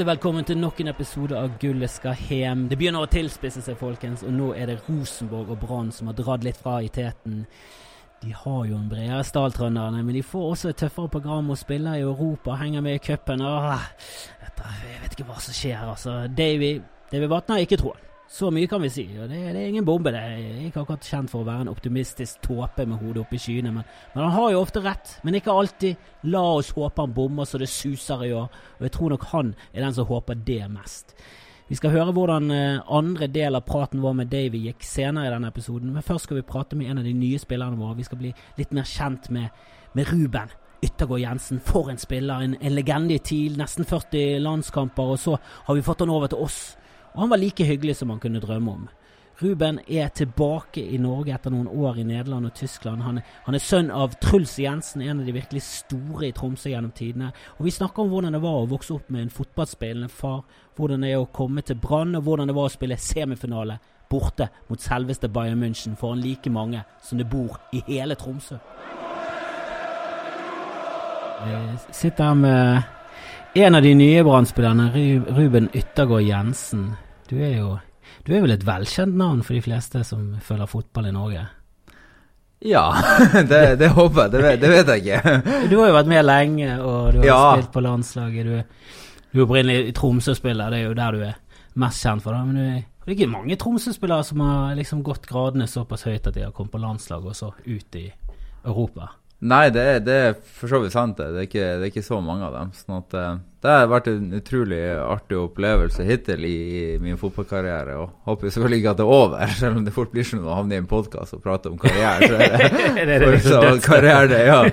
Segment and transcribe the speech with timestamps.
[0.00, 2.62] Hjertelig velkommen til nok en episode av Gullet skal hjem.
[2.70, 6.16] Det begynner å tilspisse seg, folkens, og nå er det Rosenborg og Brann som har
[6.16, 7.42] dratt litt fra i teten.
[8.22, 11.60] De har jo en bredere stall, trønderne, men de får også et tøffere program og
[11.60, 13.44] spiller i Europa, henger med i cupen.
[13.44, 16.22] Jeg vet ikke hva som skjer, altså.
[16.32, 16.78] Davy,
[17.12, 18.09] Davy Vatne har ikke troen.
[18.30, 19.02] Så mye kan vi si.
[19.18, 20.12] og det, det, er ingen bombe.
[20.14, 23.42] det er ikke akkurat kjent for å være en optimistisk tåpe med hodet oppe i
[23.42, 23.72] skyene.
[23.74, 25.16] Men, men, han har jo ofte rett.
[25.26, 26.04] Men ikke alltid.
[26.30, 28.46] La oss håpe han bommer så det suser i år.
[28.78, 31.16] Og jeg tror nok han er den som håper det mest.
[31.70, 35.34] Vi skal høre hvordan eh, andre del av praten vår med Davy gikk senere i
[35.34, 35.90] denne episoden.
[35.90, 37.98] Men først skal vi prate med en av de nye spillerne våre.
[37.98, 39.50] Vi skal bli litt mer kjent med,
[39.98, 40.54] med Ruben.
[40.86, 42.46] Yttergård Jensen, for en spiller.
[42.46, 43.58] En, en legende i TIL.
[43.58, 45.16] Nesten 40 landskamper.
[45.16, 45.34] Og så
[45.66, 46.60] har vi fått han over til oss
[47.14, 48.88] og han var like hyggelig som han kunne drømme om.
[49.42, 53.00] Ruben er tilbake i Norge etter noen år i Nederland og Tyskland.
[53.02, 56.92] Han han er, sønn av Truls Jensen, en av de virkelig store i Tromsø gjennom
[56.92, 57.32] tidene.
[57.58, 60.44] Og Vi snakker om hvordan det var å vokse opp med en fotballspillende far,
[60.76, 63.78] hvordan det er å komme til Brann, og hvordan det var å spille semifinale
[64.10, 68.58] borte mot selveste Bayern München foran like mange som det bor i hele Tromsø.
[71.40, 72.99] Jeg sitter her med
[73.54, 74.90] en av de nye Brann-spillerne,
[75.36, 76.90] Ruben Yttergård Jensen.
[77.30, 77.78] Du er jo
[78.26, 81.46] du er vel et velkjent navn for de fleste som følger fotball i Norge?
[82.60, 82.84] Ja,
[83.50, 84.32] det, det håper jeg.
[84.34, 85.34] Det vet, det vet, jeg ikke.
[85.70, 87.38] Du har jo vært med lenge, og du har ja.
[87.54, 88.50] spilt på landslaget.
[88.50, 88.90] Du,
[89.32, 91.38] du er opprinnelig Tromsø-spiller, det er jo der du er
[91.80, 92.36] mest kjent for.
[92.36, 92.42] det.
[92.50, 96.44] Men det er ikke mange Tromsø-spillere som har liksom gått gradene såpass høyt at de
[96.44, 98.06] har kommet på landslaget og så ut i
[98.60, 99.14] Europa.
[99.40, 101.16] Nei, det er, det er, for så vidt sant.
[101.16, 101.30] Det.
[101.32, 102.72] Er ikke, det er ikke så mange av dem.
[102.76, 107.96] Sånn at, uh, det har vært en utrolig artig opplevelse hittil i, i min fotballkarriere.
[108.02, 110.58] Og håper selvfølgelig ikke at det er over, selv om det fort blir sånn å
[110.58, 112.28] havne i en podkast og prate om karriere.
[112.28, 114.60] Så er det, det, det, så karriere, ja.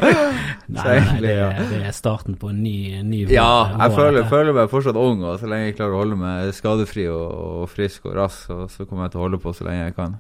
[0.68, 1.34] Nei, nei, det,
[1.72, 5.40] det, er starten på en ny, ny Ja, jeg føler, føler, meg fortsatt ung, og
[5.40, 7.24] så lenge jeg klarer å holde meg skadefri og,
[7.64, 9.96] og frisk og rask, så, så kommer jeg til å holde på så lenge jeg
[9.96, 10.18] kan.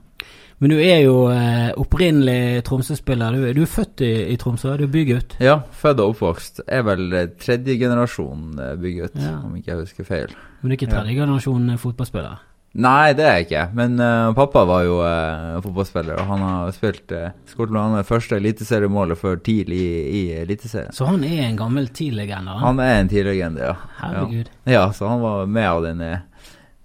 [0.57, 3.35] Men du er jo eh, opprinnelig Tromsø-spiller.
[3.35, 5.35] Du, du, er født i, i Tromsø, du er bygutt?
[5.43, 6.63] Ja, født og oppvokst.
[6.65, 9.35] Er vel eh, tredje generasjon eh, bygutt, ja.
[9.45, 10.33] om ikke jeg husker feil.
[10.61, 11.19] Men du er ikke tredje ja.
[11.21, 12.41] generasjon eh, fotballspiller?
[12.77, 13.61] Nei, det er jeg ikke.
[13.77, 18.37] Men uh, pappa var jo uh, fotballspiller, og han har spilt uh, skåret det første
[18.37, 20.93] eliteseriemålet før TIL i, i Eliteserien.
[20.93, 22.57] Så han er en gammel TIL-legende?
[22.61, 23.77] Han er en TIL-legende, ja.
[24.01, 24.51] Herregud.
[24.65, 24.73] Ja.
[24.75, 24.83] ja.
[24.93, 26.05] så han var med av den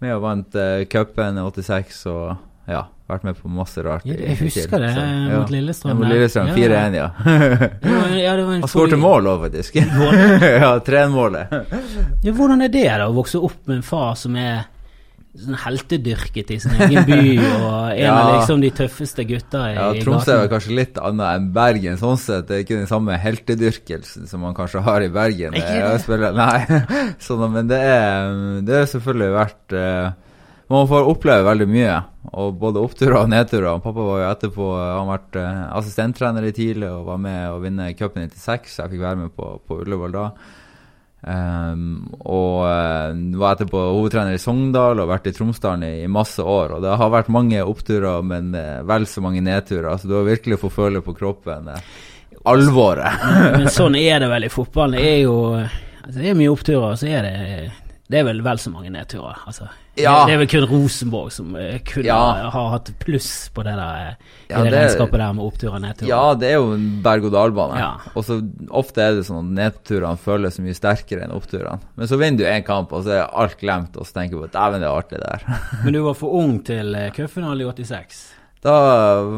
[0.01, 2.25] Med og vant uh, cupen i 86 og
[2.73, 4.07] ja, vært med på masse rart.
[4.09, 5.07] Ja, jeg husker det ja.
[5.37, 5.93] mot Lillestrøm.
[5.93, 7.09] Ja, mot Lillestrøm, 4-1, ja.
[8.25, 9.81] ja Han skårte mål òg, faktisk.
[9.83, 11.57] ja, 3-1-målet.
[12.25, 14.65] ja, hvordan er det da, å vokse opp med en far som er
[15.33, 18.13] sånn heltedyrket i sin egen by, og en ja.
[18.13, 22.21] av liksom de tøffeste gutta i, ja, Tromsø er kanskje litt annet enn Bergen, sånn
[22.21, 22.45] sett.
[22.51, 25.57] Det er ikke den samme heltedyrkelsen som man kanskje har i Bergen.
[25.57, 26.33] Ikke det?
[26.37, 26.83] Nei,
[27.27, 30.13] sånn, men det er, det er selvfølgelig vært uh,
[30.73, 31.97] man får oppleve veldig mye,
[32.31, 33.83] og både oppturer og nedturer.
[33.83, 37.61] Pappa var jo etterpå han har vært uh, assistenttrener i tidlig og var med å
[37.63, 38.77] vinne cupen 96.
[38.79, 40.27] Jeg fikk være med på, på Ullevål da.
[41.23, 41.83] Um,
[42.27, 46.79] og uh, var etterpå hovedtrener i Sogndal og vært i Tromsdalen i, i, masse år.
[46.79, 48.55] Og det har vært mange oppturer, men
[48.87, 49.91] vel så mange nedturer.
[49.99, 51.71] Så du har virkelig fått føle på kroppen
[52.49, 53.23] alvoret.
[53.59, 54.99] men sånn er det vel i fotballen.
[54.99, 57.37] Det er jo altså, det er mye oppturer, og så er det
[58.13, 59.39] det er vel vel så mange nedturer.
[59.49, 60.13] Altså, ja.
[60.25, 62.49] Det er vel kun Rosenborg som uh, kunne ja.
[62.55, 65.85] ha hatt pluss på det der uh, ja, det, det regnskapet der med oppturer og
[65.85, 66.09] nedturer.
[66.09, 67.81] Ja, det er jo en berg-og-dal-bane.
[67.81, 67.91] Ja.
[68.17, 68.39] Og så
[68.83, 71.93] ofte er det sånn at nedturene føles mye sterkere enn oppturene.
[72.01, 74.47] Men så vinner du én kamp, og så er alt glemt, og så tenker du
[74.47, 75.49] på dæven, det er artig der.
[75.85, 78.23] Men du var for ung til uh, cupfinalen i 86?
[78.63, 78.75] Da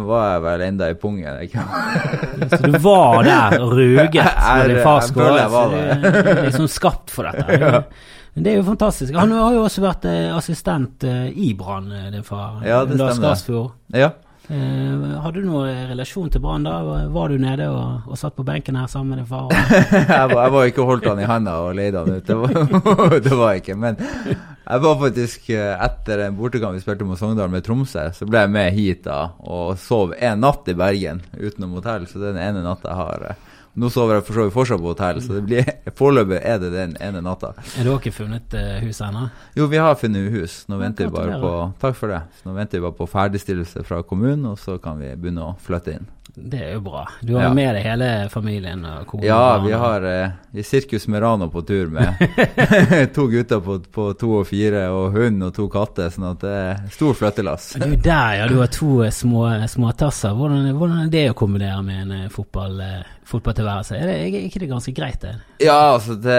[0.05, 1.39] var jeg vel enda i pungen.
[1.47, 1.63] Ikke?
[2.53, 4.19] så du var der ruget
[4.59, 6.43] når din far skåret?
[6.45, 7.59] Liksom skapt for dette?
[7.59, 7.87] ja.
[8.35, 9.15] Det er jo fantastisk.
[9.15, 12.59] Han har jo også vært eh, assistent eh, i Brann, eh, din far.
[12.67, 13.69] Ja, det stemmer.
[13.95, 14.11] Ja.
[14.51, 16.75] Eh, hadde du noen relasjon til Brann da?
[17.15, 19.55] Var du nede og, og, satt på benken her sammen med din far?
[19.93, 23.17] jeg, var, jeg var ikke holdt han i handa og leide han ut, det var,
[23.29, 23.79] det var jeg ikke.
[23.87, 28.43] Men jeg var faktisk etter en bortekamp vi spilte mot Sogndal med Tromsø, så ble
[28.45, 32.11] jeg med hit da og sov en natt i Bergen utenom hotell.
[32.11, 33.29] Så det er den ene natta jeg har
[33.75, 36.73] nå sover jeg for så vidt fortsatt på hotell, så det blir, foreløpig er det
[36.75, 37.53] den ene natta.
[37.83, 39.27] Du ikke funnet uh, hus ennå?
[39.59, 40.61] Jo, vi har funnet hus.
[40.71, 42.23] Nå venter vi bare på Takk for det.
[42.39, 45.57] Så nå venter vi bare på ferdigstillelse fra kommunen, og så kan vi begynne å
[45.63, 46.11] flytte inn.
[46.35, 47.05] Det er jo bra.
[47.23, 47.55] Du har Ja.
[47.55, 48.81] med deg hele familien?
[48.85, 49.23] Og kona?
[49.29, 52.19] Ja, vi har eh, Sirkus Merano på tur med
[53.15, 56.55] to gutter på, på to og fire, og hund og to katter, sånn at det
[56.65, 57.69] er stor flyttelass.
[57.79, 58.49] Du er der, ja.
[58.51, 60.35] Du har to eh, små småtasser.
[60.35, 63.97] Hvordan, hvordan er det å kombinere med en eh, fotball, eh, fotballtilværelse?
[63.97, 65.35] Er, det, er ikke det ganske greit, det?
[65.65, 66.39] Ja, altså det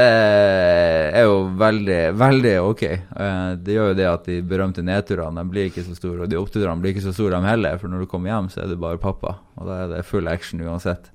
[1.16, 2.84] er jo veldig, veldig ok.
[2.92, 6.30] Eh, Det gjør jo det at de berømte nedturene de blir ikke så store, og
[6.32, 8.72] de oppturene blir ikke så store de heller, for når du kommer hjem, så er
[8.74, 11.10] du bare pappa, og da er det full action uansett.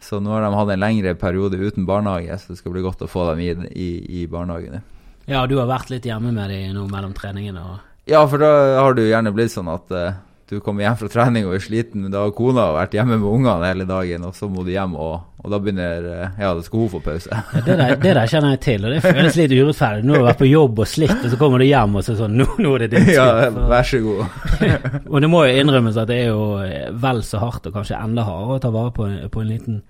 [0.00, 3.02] Så nå har de hatt en lengre periode uten barnehage, så det skal bli godt
[3.02, 3.90] å få dem i, i,
[4.22, 4.82] i barnehagen.
[5.28, 8.78] Ja, du har vært litt hjemme med dem nå mellom treningene og Ja, for da
[8.80, 10.14] har det jo gjerne blitt sånn at eh,
[10.48, 13.28] du kommer hjem fra trening og er sliten, men da har kona vært hjemme med
[13.28, 16.64] ungene hele dagen, og så må du hjem, og, og da begynner eh, Ja, da
[16.64, 17.28] skal hun få pause.
[17.28, 20.06] Ja, det, der, det der kjenner jeg til, og det føles litt urettferdig.
[20.08, 22.16] Nå har du vært på jobb og slitt, og så kommer du hjem og så
[22.16, 24.24] sånn Nå, nå er det din ja, vær så god.
[25.12, 28.00] Og det må jo innrømmes at det er jo eh, vel så hardt, og kanskje
[28.00, 29.80] enda hardere, å ta vare på, på en liten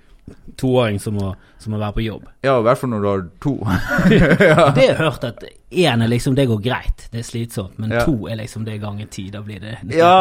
[0.58, 2.24] toåring som må, som må være på jobb.
[2.44, 3.54] Ja, i hvert fall når du har to.
[4.10, 7.90] Det har jeg hørt at én er liksom det går greit, det er slitsomt, men
[7.92, 8.04] Ja.
[8.06, 9.26] to er liksom det ganger ti.
[9.30, 10.12] Da blir det Ja,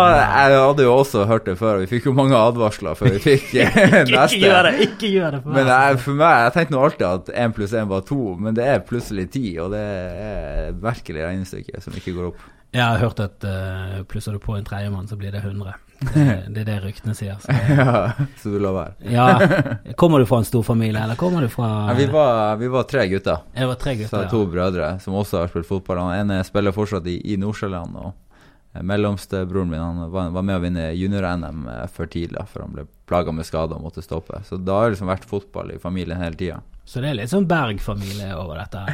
[0.49, 1.79] jeg hadde jo også hørt det før.
[1.85, 4.25] Vi fikk jo mange advarsler før vi fikk neste.
[4.27, 4.73] Ikke gjør det!
[4.89, 5.41] Ikke gjør det!
[5.45, 8.19] For Men jeg, for meg, jeg tenkte nå alltid at én pluss én var to,
[8.35, 12.45] men det er plutselig ti, og det er et virkelig regnestykke som ikke går opp.
[12.75, 15.73] Jeg har hørt at uh, plusser du på en tredjemann, så blir det 100.
[16.13, 16.23] Det,
[16.53, 17.39] det er det ryktene sier.
[17.41, 17.53] Så.
[17.73, 18.93] Ja, så du være.
[19.09, 19.25] Ja,
[19.99, 22.85] Kommer du fra en stor familie, eller kommer du fra Ja, vi, var, vi var
[22.85, 23.41] tre gutter.
[23.57, 24.11] Jeg var tre gutter.
[24.11, 26.03] så jeg to brødre som også har spilt fotball.
[26.05, 27.97] Han ene spiller fortsatt i, i Nordsjøland.
[27.97, 32.75] Og mellomstebroren min han var, var med å vinne junior-NM eh, for tidlig, for han
[32.75, 34.43] ble plaga med skader og måtte stoppe.
[34.45, 36.61] Så da har det liksom vært fotball i familien hele tida.
[36.87, 38.85] Så det er litt sånn Berg-familie over dette.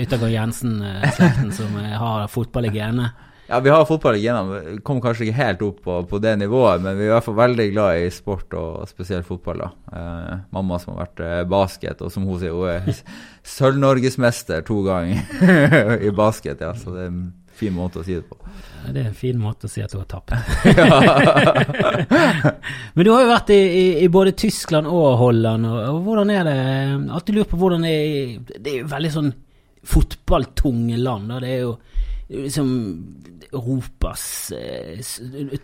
[0.00, 3.10] Yttergård Jensen-slekten som eh, har fotball i genene.
[3.50, 4.78] Ja, vi har fotball igjennom.
[4.86, 7.36] Kom kanskje ikke helt opp på, på det nivået, men vi er i hvert fall
[7.36, 9.60] veldig glad i sport, og spesielt fotball.
[9.66, 9.68] da.
[9.92, 13.02] Eh, mamma som har vært eh, basket, og som hun sier, hun er
[13.56, 15.20] sølv-norgesmester to ganger
[16.08, 16.64] i basket.
[16.64, 18.40] ja, Så det er en fin måte å si det på.
[18.90, 20.32] Det er en fin måte å si at du har tapt.
[22.94, 26.32] Men du har jo vært i, i, i både Tyskland og Holland, og, og hvordan
[26.34, 26.56] er det
[27.14, 29.32] Alltid lurt på hvordan det er Det er jo veldig sånn
[29.92, 31.72] fotballtunge land, og det er jo
[32.32, 32.68] liksom
[33.52, 35.00] Europas eh,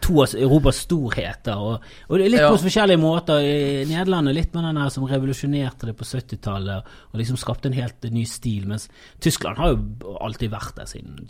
[0.05, 2.51] To av Europas storheter, og, og litt Ja.
[2.53, 3.41] på forskjellige måter.
[3.41, 7.71] I Nederland er litt med den der som revolusjonerte det på 70-tallet, og liksom skapte
[7.71, 8.89] en helt ny stil, mens
[9.25, 11.23] Tyskland har jo alltid vært der siden,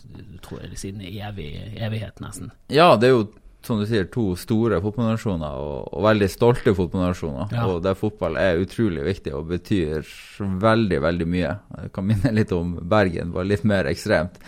[0.43, 2.51] tror jeg, siden evig, evighet, nesten.
[2.67, 3.29] Ja, det er jo
[3.61, 7.49] som du sier, to store fotballnasjoner, og, og veldig stolte fotballnasjoner.
[7.51, 7.65] Ja.
[7.67, 10.07] Og der fotball er utrolig viktig og betyr
[10.39, 11.51] veldig, veldig mye.
[11.83, 14.39] Jeg kan minne litt om Bergen, bare litt mer ekstremt.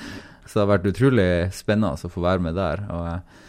[0.45, 2.83] Så det har vært utrolig spennende å få være med der.
[2.91, 3.47] Og eh,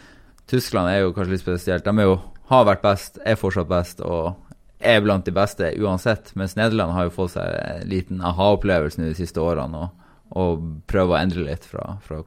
[0.51, 1.87] Tyskland er jo kanskje litt spesielt.
[1.87, 2.19] De jo,
[2.51, 4.35] har vært best, er fortsatt best, og
[4.83, 6.33] er blant de beste uansett.
[6.39, 9.87] Mens Nederland har jo fått seg en liten aha-opplevelse de siste årene.
[9.87, 10.02] og
[10.35, 12.21] og prøve å endre litt fra, fra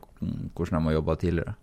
[0.54, 1.54] hvordan de har jobba tidligere.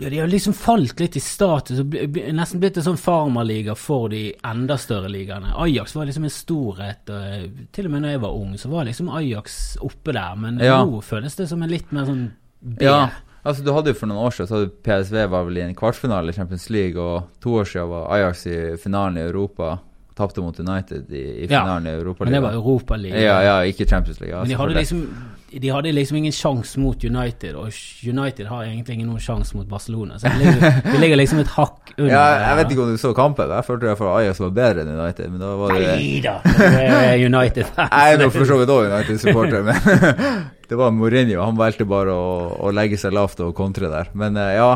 [0.00, 1.92] Ja, de har liksom falt litt i status og
[2.34, 5.52] nesten blitt en sånn farmerliga for de enda større ligaene.
[5.60, 7.04] Ajax var liksom en storhet.
[7.12, 7.44] Og, eh,
[7.76, 10.34] til og med når jeg var ung, så var liksom Ajax oppe der.
[10.36, 10.80] Men Ja.
[10.84, 12.32] nå føles det som en litt mer sånn
[12.62, 12.82] B.
[12.84, 13.10] Ja,
[13.44, 15.74] altså du hadde jo for noen år siden så hadde PSV var vel i en
[15.74, 19.78] kvartfinale i Champions League, og to år siden var Ajax i finalen i Europa.
[20.14, 22.30] Tapte mot United i, i Ja, i Europaligaen.
[22.30, 23.16] Men det var Europaligaen.
[23.18, 23.20] Europaliga.
[23.20, 24.36] Ja, ja, ikke Champions League.
[24.36, 25.00] Altså, Men de hadde, liksom,
[25.60, 27.72] de hadde liksom ingen sjanse mot United, og
[28.06, 30.18] United har egentlig ingen sjanse mot Barcelona.
[30.18, 32.12] Så det ligger, det ligger liksom et hakk under.
[32.14, 33.50] ja, jeg vet ikke om du så kampen.
[33.58, 35.30] Jeg følte iallfall Ajax var bedre enn United.
[35.34, 36.36] Men da var det Nei da!
[37.26, 37.90] United-fans.
[37.90, 39.78] Jeg er nå for så vidt òg United-supporter, men
[40.70, 41.42] det var Mourinho.
[41.42, 42.28] Han valgte bare å,
[42.66, 44.14] å legge seg lavt og kontre der.
[44.14, 44.70] Men eh, ja,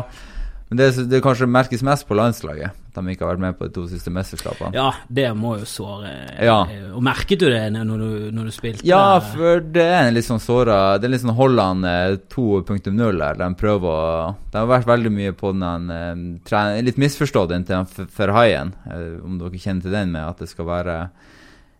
[0.69, 2.75] men det, det kanskje merkes mest på landslaget.
[2.89, 4.69] At de ikke har vært med på de to siste mesterskapene.
[4.75, 6.09] Ja, det må jo såre.
[6.45, 6.59] Ja.
[6.93, 8.85] Og merket du det når du, når du spilte?
[8.85, 13.23] Ja, for det er en litt sånn såra Det er litt sånn Holland eh, 2.0
[13.23, 13.39] her.
[13.39, 17.79] De prøver å Det har vært veldig mye på den eh, tre- Litt misforstått inntil
[17.79, 20.99] den F- Verheyen, eh, om dere kjenner til den, med at det skal være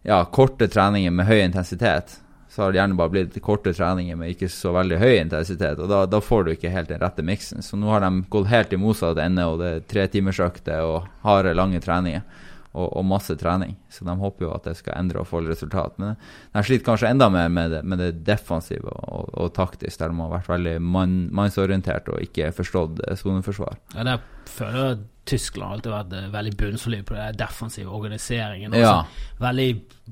[0.08, 2.16] ja, korte treninger med høy intensitet.
[2.50, 5.90] Så har det gjerne bare blitt korte treninger med ikke så veldig høy intensitet, og
[5.92, 7.62] da, da får du ikke helt den rette miksen.
[7.62, 11.54] Så nå har de gått helt i motsatt ende, og det er tretimersøkter og harde,
[11.58, 12.26] lange treninger
[12.74, 13.76] og, og masse trening.
[13.90, 15.96] Så de håper jo at det skal endre og få resultat.
[15.98, 16.16] Men
[16.54, 20.20] de sliter kanskje enda mer med det, med det defensive og, og taktisk, der de
[20.22, 23.80] har vært veldig mann, mannsorientert og ikke forstått soneforsvar.
[23.96, 27.92] Ja, der føler jeg at Tyskland alltid har vært eh, veldig bunnsolid på den defensive
[27.94, 28.74] organiseringen.
[28.74, 28.94] Ja.
[29.04, 29.68] Også veldig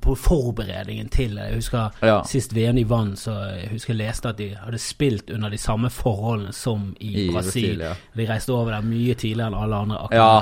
[0.05, 1.47] på forberedningen til det.
[1.49, 2.19] Jeg husker Ja.
[2.29, 5.57] sist VM de vant, så jeg husker jeg leste at de hadde spilt under de
[5.57, 7.77] samme forholdene som i, I Brasil.
[7.79, 7.93] Brasil, ja.
[8.17, 10.41] De reiste over der mye tidligere enn alle andre Ja.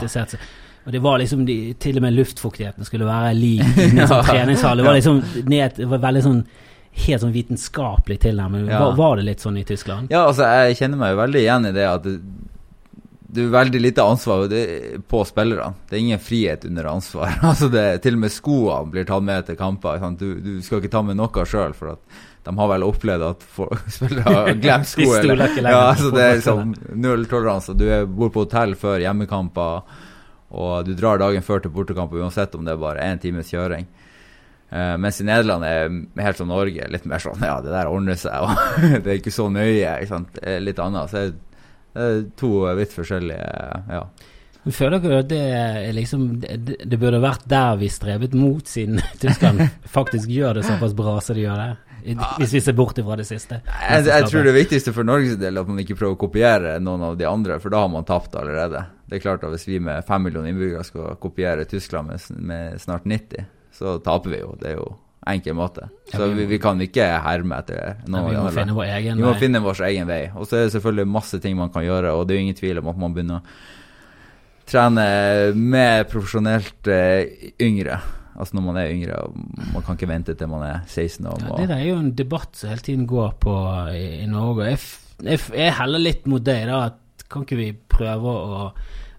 [0.86, 4.78] Og det var liksom de, Til og med luftfuktigheten skulle være lik i sånn treningshall.
[4.82, 6.42] Det var liksom ned, det var veldig sånn
[6.96, 8.68] helt sånn vitenskapelig tilnærming.
[8.72, 8.80] Ja.
[8.86, 10.12] Var, var det litt sånn i Tyskland?
[10.14, 12.14] Ja, altså, jeg kjenner meg jo veldig igjen i det at det,
[13.36, 14.46] det er veldig lite ansvar
[15.12, 15.74] på spillerne.
[15.90, 17.34] Det er ingen frihet under ansvar.
[17.50, 20.00] altså det, Til og med skoene blir tatt med til kamper.
[20.22, 23.46] Du, du skal ikke ta med noe sjøl, for at de har vel opplevd at
[23.98, 25.02] spillere har glemt sko.
[25.10, 27.74] De stoler ikke lenger ja, altså det er liksom null toleranse.
[27.76, 29.82] Du er- bor på hotell før hjemmekamper,
[30.52, 33.88] og du drar dagen før til bortekamp uansett om det er bare én times kjøring.
[34.72, 38.18] Uh, mens i Nederland er helt som Norge, litt mer sånn ja, det der ordner
[38.20, 39.98] seg, og det er ikke så nøye.
[40.06, 41.12] ikke litt annet.
[41.12, 41.44] Så det er-
[42.36, 43.46] to vidt forskjellige
[43.88, 44.02] ja.
[44.66, 48.98] Føler dere at det er liksom det, det burde vært der vi strebet mot, siden
[49.22, 49.62] Tyskland
[49.98, 51.95] faktisk gjør det såpass bra som de gjør det?
[52.40, 53.62] Hvis vi ser bort fra det siste.
[53.66, 56.76] Jeg, jeg tror det viktigste for Norges del er at man ikke prøver å kopiere
[56.84, 58.84] noen av de andre, for da har man tapt allerede.
[59.10, 62.82] Det er klart at Hvis vi med fem millioner innbyggere skal kopiere Tyskland med, med
[62.82, 63.46] snart 90,
[63.76, 64.54] så taper vi jo.
[64.62, 64.88] Det er jo
[65.26, 65.88] enkel måte.
[66.14, 68.76] Så vi vi, kan ikke herme etter noen vi av de finne andre.
[68.78, 69.40] vår egen Vi må vei.
[69.42, 70.22] finne vår egen vei.
[70.36, 72.60] Og så er det selvfølgelig masse ting man kan gjøre, og det er jo ingen
[72.60, 75.08] tvil om at man begynner å trene
[75.58, 78.00] mer profesjonelt eh, yngre.
[78.36, 79.22] Altså når man er yngre.
[79.24, 81.42] og Man kan ikke vente til man er 16 år.
[81.42, 83.56] Ja, det der er jo en debatt som hele tiden går på
[83.96, 84.68] i, i Norge.
[84.74, 84.80] Jeg,
[85.24, 86.82] jeg, jeg heller litt mot deg, da.
[86.92, 88.66] At kan ikke vi prøve å,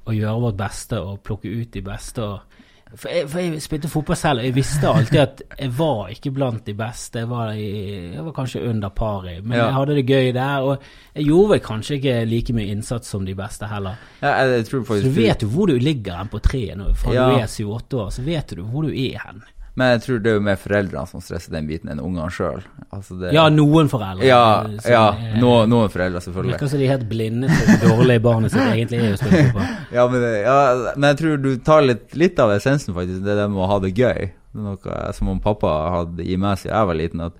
[0.06, 2.26] å gjøre vårt beste og plukke ut de beste?
[2.26, 2.55] Og,
[2.94, 6.30] for, jeg, for jeg spilte fotball selv, og jeg visste alltid at jeg var ikke
[6.36, 7.18] blant de beste.
[7.18, 9.64] Jeg var, i, jeg var kanskje under pari, men Ja.
[9.66, 10.60] jeg hadde det gøy der.
[10.62, 10.78] Og
[11.14, 13.98] jeg gjorde vel kanskje ikke like mye innsats som de beste heller.
[14.22, 16.94] Ja, Så du vet jo hvor du ligger hen på treet nå.
[16.94, 17.26] Fra Ja.
[17.30, 19.42] du er 7-8 år, så vet du hvor du er hen.
[19.76, 22.62] Men jeg tror det er jo mer foreldrene som stresser den biten enn ungene sjøl.
[22.96, 24.24] Altså det- Ja, noen foreldre.
[24.24, 26.54] ja, ja er- noen, noen foreldre, selvfølgelig.
[26.56, 29.42] virker som de er helt blinde til hvor dårlig barnet sitt egentlig er å spille
[29.50, 29.68] fotball.
[29.98, 30.56] Ja men, ja,
[30.96, 33.20] men jeg tror du tar litt, litt av essensen, faktisk.
[33.22, 34.30] Det er det med å ha det gøy.
[34.56, 37.20] Det er noe som om pappa hadde i meg siden jeg var liten.
[37.28, 37.32] at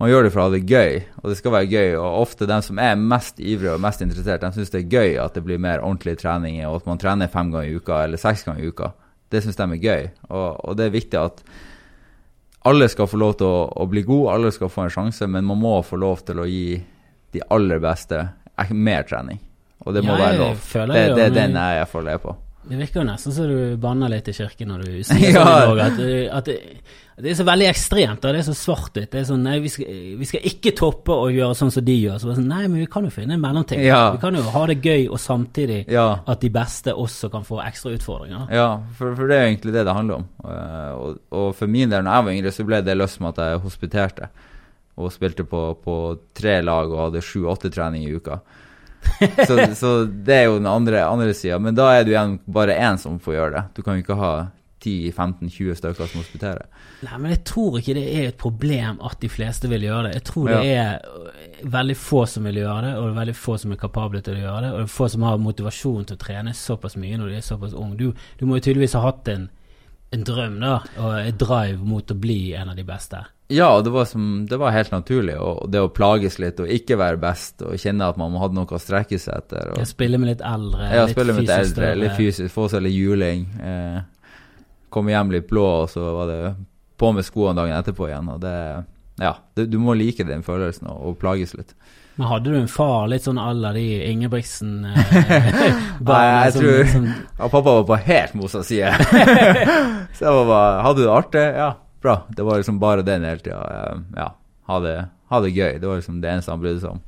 [0.00, 1.92] man gjør det for å ha det gøy, og det skal være gøy.
[2.00, 5.20] Og ofte de som er mest ivrige og mest interessert, de syns det er gøy
[5.22, 8.16] at det blir mer ordentlig trening, og at man trener fem ganger i uka eller
[8.16, 8.92] seks ganger i uka.
[9.32, 10.08] Det syns de er gøy.
[10.30, 11.42] Og, og det er viktig at
[12.68, 15.46] alle skal få lov til å, å bli gode, alle skal få en sjanse, men
[15.48, 16.76] man må få lov til å gi
[17.34, 18.20] de aller beste
[18.76, 19.40] mer trening.
[19.82, 20.60] Og det må Ja, være lov.
[20.72, 22.36] Det, Det, det er den jeg iallfall er på.
[22.68, 25.42] Det virker jo nesten som du banner litt i kirken når du sier Ja.
[25.66, 25.80] sånn.
[25.82, 25.96] At,
[26.38, 26.54] at det,
[27.22, 28.22] det er så veldig ekstremt.
[28.24, 29.08] og Det er så svart-hvitt.
[29.12, 29.88] Det er sånn Nei, vi skal,
[30.20, 32.20] vi skal ikke toppe og gjøre sånn som de gjør.
[32.22, 33.82] Så sånn, nei, men vi kan jo finne en mellomting.
[33.82, 34.12] Ja.
[34.14, 36.06] Vi kan jo ha det gøy, og samtidig Ja.
[36.26, 38.46] at de beste også kan få ekstra utfordringer.
[38.54, 40.28] Ja, for, for det er jo egentlig det det handler om.
[40.46, 43.34] Eh, og, og for min del, når jeg var yngre, så ble det løst med
[43.34, 44.30] at jeg hospiterte.
[45.02, 45.98] Og spilte på, på
[46.36, 48.38] tre lag og hadde sju-åtte trening i uka.
[49.48, 51.58] så, så det er jo den andre, andre sida.
[51.62, 53.64] Men da er det igjen bare én som får gjøre det.
[53.76, 54.34] Du kan jo ikke ha
[54.82, 56.66] 10-15-20 stykker som hospiterer.
[57.02, 60.14] Nei, men jeg tror ikke det er et problem at de fleste vil gjøre det.
[60.18, 63.36] Jeg tror det er øh, veldig få som vil gjøre det, og det er veldig
[63.38, 66.08] få som er kapable til å gjøre det, og det er få som har motivasjon
[66.08, 67.98] til å trene såpass mye når de er såpass unge.
[68.00, 69.48] Du, du må jo tydeligvis ha hatt en,
[70.14, 73.22] en drøm da, og et drive mot å bli en av de beste.
[73.48, 75.34] Ja, det var, som, det var helt naturlig.
[75.36, 78.66] Og det å plages litt og ikke være best og kjenne at man hadde noe
[78.78, 79.74] å strekke seg etter.
[79.74, 82.96] Og, spille med litt eldre, ja, spille med litt eldre, litt fysisk, få seg litt
[82.96, 83.44] juling.
[83.60, 83.98] Eh,
[84.92, 86.40] komme hjem litt blå, og så var det
[87.00, 88.30] på med skoene dagen etterpå igjen.
[88.32, 88.56] Og det,
[89.20, 91.74] ja, det, du må like den følelsen og, og plages litt.
[92.16, 96.60] Men hadde du en far litt sånn à la de Ingebrigtsen eh, Nei, jeg som-
[96.60, 98.90] tror som- ja, pappa var på helt motsatt side.
[100.16, 101.46] så jeg var bare Hadde du det artig?
[101.56, 101.70] Ja,
[102.02, 102.16] bra.
[102.36, 104.02] Det var liksom bare den hele tida.
[104.16, 104.28] Ja,
[104.68, 104.96] ha det,
[105.30, 105.78] ha det gøy.
[105.80, 107.00] Det var liksom det eneste han brydde seg om.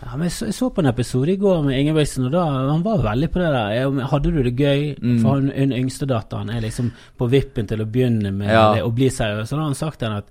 [0.00, 2.44] Ja, men jeg så, jeg så på en episode i går med Ingebrigtsen, og da
[2.48, 3.72] han var veldig på det der.
[3.76, 4.84] Jeg, Hadde du det gøy?
[4.96, 5.18] Mm.
[5.20, 6.88] For hun, hun yngste datteren er liksom
[7.20, 8.62] på vippen til å begynne med Ja.
[8.74, 9.48] det, å bli seriøs.
[9.50, 10.30] Så da har han sagt henne at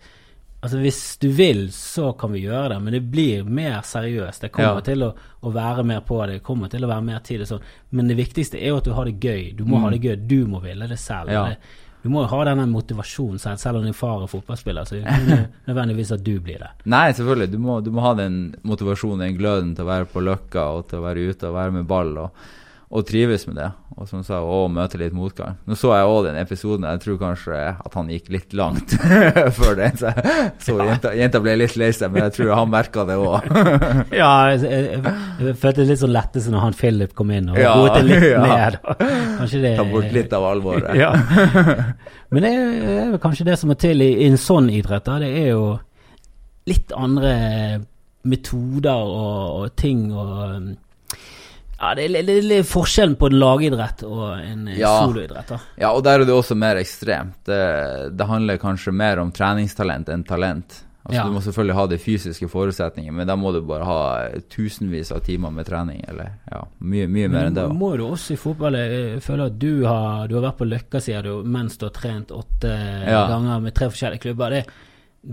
[0.63, 4.41] altså, hvis du vil, så kan vi gjøre det, men det blir mer seriøst.
[4.41, 4.87] Det kommer Ja.
[4.89, 5.11] til å,
[5.43, 7.61] å være mer på det, det kommer til å være mer tid og sånn.
[7.91, 9.55] Men det viktigste er jo at du har det gøy.
[9.55, 9.81] Du må Mm.
[9.83, 10.15] ha det gøy.
[10.27, 11.29] Du må ville det selv.
[11.29, 11.45] Ja.
[11.45, 11.57] Det,
[12.01, 14.87] du må jo ha denne motivasjonen selv, om din far er fotballspiller.
[14.87, 16.71] Så det nødvendigvis at du blir det.
[16.87, 17.51] Nei, selvfølgelig.
[17.51, 20.87] Du må, du må ha den motivasjonen, den gløden til å være på Løkka og
[20.91, 22.47] til å være ute og være med ball og,
[22.89, 23.67] og trives med det.
[23.99, 25.57] Og som sa, å møte litt motgang.
[25.69, 26.87] Nå så jeg òg den episoden.
[26.89, 28.95] Jeg tror kanskje at han gikk litt langt
[29.59, 29.89] før det.
[29.99, 30.09] Så,
[30.63, 33.45] så jenta, jenta ble litt lei seg, men jeg tror han merka det òg.
[34.21, 37.75] Ja, jeg, jeg, jeg følte litt sånn lettelse når han Philip kom inn og Ja,
[37.77, 38.41] roet litt ja.
[38.47, 38.79] ned.
[39.37, 40.89] Kanskje det Ta bort litt av alvoret.
[40.97, 41.11] Ja.
[42.33, 45.05] Men det er kanskje det som er til i, i en sånn idrett.
[45.05, 45.19] Da.
[45.21, 45.65] Det er jo
[46.69, 47.33] litt andre
[48.29, 50.73] metoder og, og ting og
[51.79, 54.91] Ja, det er litt forskjellen på en lagidrett og en eh, ja.
[55.05, 55.47] soloidrett.
[55.53, 55.59] da.
[55.79, 57.39] Ja, og der er det også mer ekstremt.
[57.47, 57.63] Det,
[58.19, 60.81] det handler kanskje mer om treningstalent enn talent.
[61.09, 61.23] Altså, ja.
[61.25, 64.01] Du må selvfølgelig ha de fysiske forutsetningene, men da må du bare ha
[64.51, 66.03] tusenvis av timer med trening.
[66.11, 67.63] eller ja, Mye, mye mer enn det.
[67.73, 71.01] Må du også i fotball Jeg føler at du har, du har vært på Løkka,
[71.01, 72.75] sier du, mens du har trent åtte
[73.07, 73.23] ja.
[73.31, 74.59] ganger med tre forskjellige klubber.
[74.59, 74.61] Det,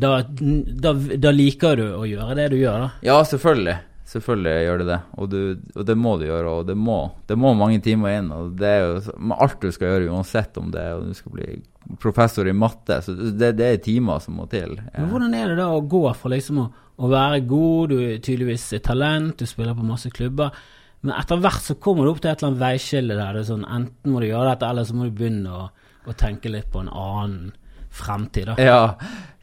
[0.06, 2.88] da, da, da, liker du å gjøre det du gjør, da?
[3.10, 3.76] Ja, selvfølgelig.
[4.06, 5.38] Selvfølgelig gjør det det, og, du,
[5.74, 6.50] og, det må du gjøre.
[6.60, 8.28] Og det må, det må mange timer inn.
[8.30, 11.56] og Det er jo alt du skal gjøre, uansett om det er du skal bli
[12.02, 13.00] professor i matte.
[13.02, 14.76] så Det, det er timer som må til.
[14.94, 16.68] Men Hvordan er det da å gå fra liksom å,
[17.02, 20.54] å være god, du er tydeligvis talent, du spiller på masse klubber.
[21.02, 23.50] Men etter hvert så kommer du opp til et eller annet veiskille der det er
[23.50, 25.68] sånn enten må du gjøre dette, eller så må du begynne å,
[26.06, 27.54] å tenke litt på en annen
[27.96, 28.50] fremtid.
[28.50, 28.56] da.
[28.60, 28.80] Ja.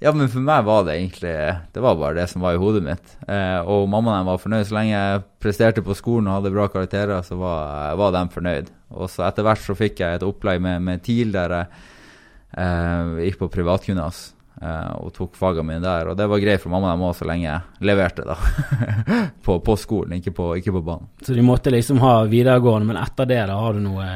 [0.04, 1.34] ja, men for meg var det egentlig
[1.74, 3.16] Det var bare det som var i hodet mitt.
[3.28, 4.68] Eh, og mammaen var fornøyd.
[4.70, 8.72] Så lenge jeg presterte på skolen og hadde bra karakterer, så var, var de fornøyd.
[8.94, 11.84] Og så etter hvert så fikk jeg et opplegg med, med TIL der jeg
[12.62, 14.30] eh, gikk på privatgymnas.
[14.64, 16.12] Eh, og tok fagene mine der.
[16.12, 18.38] Og det var greit for mamma og så lenge jeg leverte, da.
[19.46, 21.10] på, på, skolen, ikke på, ikke på banen.
[21.26, 24.08] Så de måtte liksom ha videregående, men etter det da har du noe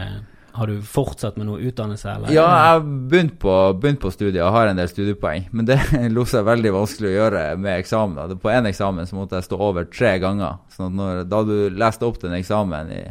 [0.57, 2.09] har du fortsatt med noe utdannelse?
[2.09, 2.31] Eller?
[2.33, 5.45] Ja, jeg har begynt på, begynt på studiet og har en del studiepoeng.
[5.53, 5.77] Men det
[6.15, 8.37] lot seg veldig vanskelig å gjøre med eksamen.
[8.41, 10.57] På én eksamen så måtte jeg stå over tre ganger.
[10.73, 13.03] Så når, da du leste opp den eksamen i,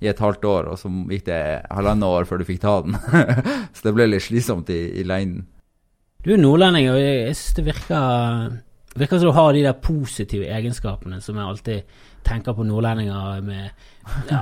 [0.00, 2.96] i, et halvt år, og så gikk det halvannet år før du fikk ta den.
[3.76, 5.44] så det ble litt slitsomt i, i lengden.
[6.24, 8.54] Du er nordlending, og jeg synes det virker,
[8.96, 13.92] virker som du har de der positive egenskapene som jeg alltid tenker på nordlendinger med
[14.30, 14.40] ja,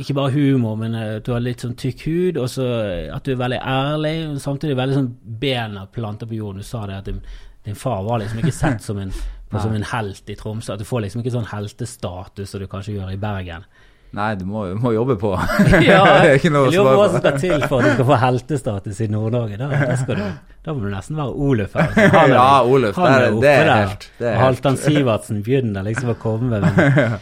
[0.00, 2.68] Ikke bare humor, men at du har litt sånn tykk hud, og så
[3.14, 6.64] at du er veldig ærlig, samtidig veldig sånn bena planta på jorden.
[6.64, 7.22] Du sa det at din,
[7.66, 9.14] din far var liksom ikke sett som en,
[9.54, 10.74] som en helt i Tromsø.
[10.74, 13.66] At du får liksom ikke sånn heltestatus som du kanskje gjør i Bergen.
[14.14, 15.32] Nei, du må, må jobbe på.
[15.82, 16.82] ja, jeg lurer på.
[16.86, 19.58] Hva som skal til for at du skal få heltestatus i Nord-Norge.
[19.58, 20.28] Da, da,
[20.62, 21.90] da, må du nesten være Oluf her.
[21.90, 23.00] Altså, ja, Oluf.
[23.00, 27.16] Han er, det er, helt, det er Halvdan Sivertsen begynner liksom å komme med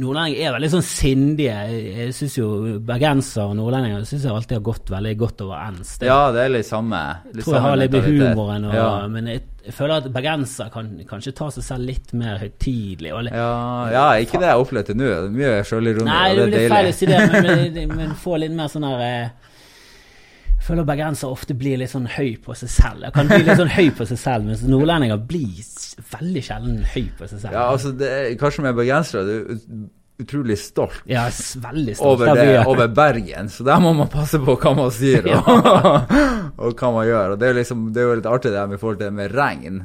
[0.00, 1.56] Nordlendinger er veldig sånn sindige.
[1.70, 2.48] Jeg syns jo
[2.84, 5.94] bergensere og nordlendinger synes jeg alltid har gått veldig godt overens.
[6.04, 7.00] Ja, det er litt samme.
[7.30, 8.88] Jeg tror jeg har litt med humoren, og, ja.
[9.14, 13.14] men jeg, jeg, føler at bergensere kan kanskje ta seg selv litt mer høytidelig.
[13.30, 13.54] Ja,
[13.94, 15.10] ja, ikke det jeg opplevde nå.
[15.34, 16.10] Mye sjølironi.
[16.10, 16.44] og det er deilig.
[16.44, 19.08] Nei, det blir feil å si det, men, men, men få litt mer sånn her
[19.08, 19.52] eh,
[20.64, 23.04] føler bergensere ofte blir litt sånn høy på seg selv.
[23.06, 25.60] Jeg kan bli litt sånn høy på seg selv, mens nordlendinger blir
[26.14, 27.52] veldig sjelden høy på seg selv.
[27.56, 29.60] Ja, altså, det er, kanskje med bergensere du er
[30.22, 31.24] utrolig stolt, ja,
[31.58, 32.22] veldig stolt.
[32.22, 36.14] Over, det, over, Bergen, så der må man passe på hva man sier og,
[36.54, 37.34] og hva man gjør.
[37.34, 39.16] Og Det er, liksom, det er jo litt artig det her med forhold til det
[39.18, 39.82] med regn.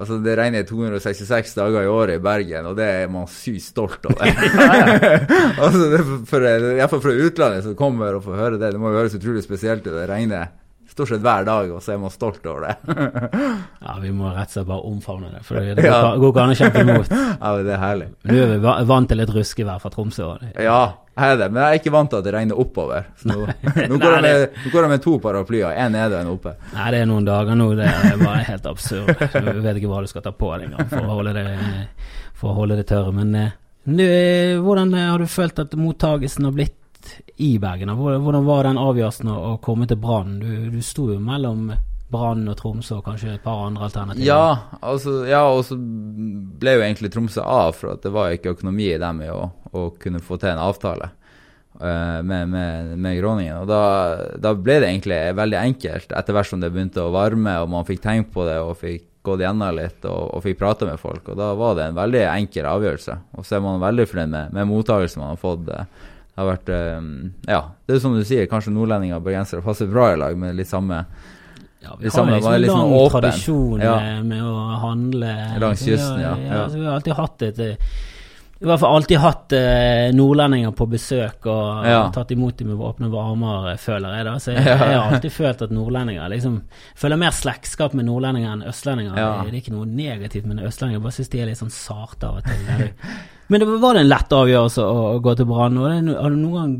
[0.00, 4.06] Altså, det regner 266 dager i året i Bergen, og det er man sykt stolt
[4.08, 4.16] av.
[5.64, 8.72] altså, det for, Iallfall fra utlandet som kommer og får høre det.
[8.72, 9.92] Det må jo høres utrolig spesielt ut.
[9.92, 10.48] Det regner
[10.90, 12.96] stort sett hver dag, og så er man stolt over det.
[13.86, 15.76] ja, vi må rett og slett bare omfavne det, for det
[16.22, 17.12] går ikke an å kjempe imot.
[17.44, 18.08] ja, det er herlig.
[18.26, 20.32] Nå du er vant til litt ruskevær fra Tromsø?
[20.58, 20.80] Ja,
[21.20, 23.06] jeg er det, men jeg er ikke vant til at det regner oppover.
[23.20, 26.56] Så nå, nå, går jeg med, med to paraplyer, én nede og én oppe.
[26.74, 29.10] Nei, det er noen dager nå, det er bare helt absurd.
[29.14, 31.46] Du vet ikke hva du skal ta på deg engang for å holde det,
[32.40, 33.14] for å holde det tørre.
[33.14, 36.79] Men eh, hvordan har du følt at mottagelsen har blitt
[37.36, 37.92] i Bergen?
[37.96, 40.38] Hvordan var den avgjørelsen å komme til Brann?
[40.42, 41.70] Du, du sto jo mellom
[42.10, 44.26] Brann og Tromsø og kanskje et par andre alternativer?
[44.26, 48.56] Ja, altså, ja, og så ble jo egentlig Tromsø av, for at det var ikke
[48.56, 51.12] økonomi i dem i å, å kunne få til en avtale
[51.78, 53.62] uh, med, med, med Groningen.
[53.62, 53.82] Og da,
[54.42, 57.86] da, ble det egentlig veldig enkelt, etter hvert som det begynte å varme og man
[57.88, 61.28] fikk tenkt på det og fikk gått gjennom litt og, og fikk prate med folk.
[61.28, 63.18] Og da var det en veldig enkel avgjørelse.
[63.36, 65.66] Og så er man veldig fornøyd med, med mottakelsen man har fått.
[65.68, 65.82] Det
[66.40, 67.10] har vært, um,
[67.48, 70.58] ja, det er som du sier, kanskje nordlendinger og bergensere passer bra i lag med
[70.58, 71.04] litt samme
[71.80, 73.10] ja, vi har liksom en lang åpen.
[73.14, 73.96] tradisjon ja.
[74.20, 75.30] med å handle
[75.62, 76.34] Langs kysten, ja.
[76.36, 76.64] ja.
[76.74, 77.62] vi har alltid hatt et
[78.60, 82.02] i hvert fall alltid hatt eh, nordlendinger på besøk og ja.
[82.12, 84.26] tatt imot dem med åpne varmer, føler jeg.
[84.28, 84.34] da.
[84.36, 86.58] Så jeg, jeg har alltid følt at nordlendinger liksom
[86.92, 89.16] føler mer slektskap med nordlendinger enn østlendinger.
[89.16, 89.30] Ja.
[89.38, 91.72] Det, det, er ikke noe negativt med østlendinger, jeg bare syns de er litt sånn
[91.72, 92.90] sarte av og til.
[93.50, 95.78] Men det, var det en lett avgjørelse å, gå til Brann?
[95.82, 96.74] Har du noen gang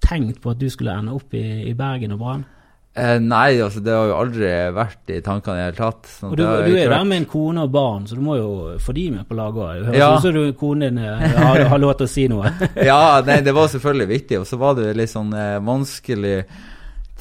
[0.00, 2.46] tenkt på at du skulle ende opp i, i Bergen og Brann?
[2.98, 6.08] Eh, nei, altså det har jo aldri vært i tankene i det hele tatt.
[6.10, 8.38] Sånn og du, du er jo der med en kone og barn, så du må
[8.38, 8.48] jo
[8.82, 9.84] få de med på laget òg.
[9.90, 10.08] Høres ja.
[10.16, 12.50] ut som du, konen din eh, har, har lov til å si noe.
[12.90, 14.40] ja, nei, det var selvfølgelig viktig.
[14.42, 16.36] Og så var det litt sånn eh, vanskelig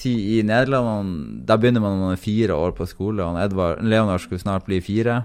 [0.02, 1.44] tid i Nederland.
[1.46, 3.28] Der begynner man når man er fire år på skole.
[3.28, 5.22] Og Edvard, Leonard skulle snart bli fire.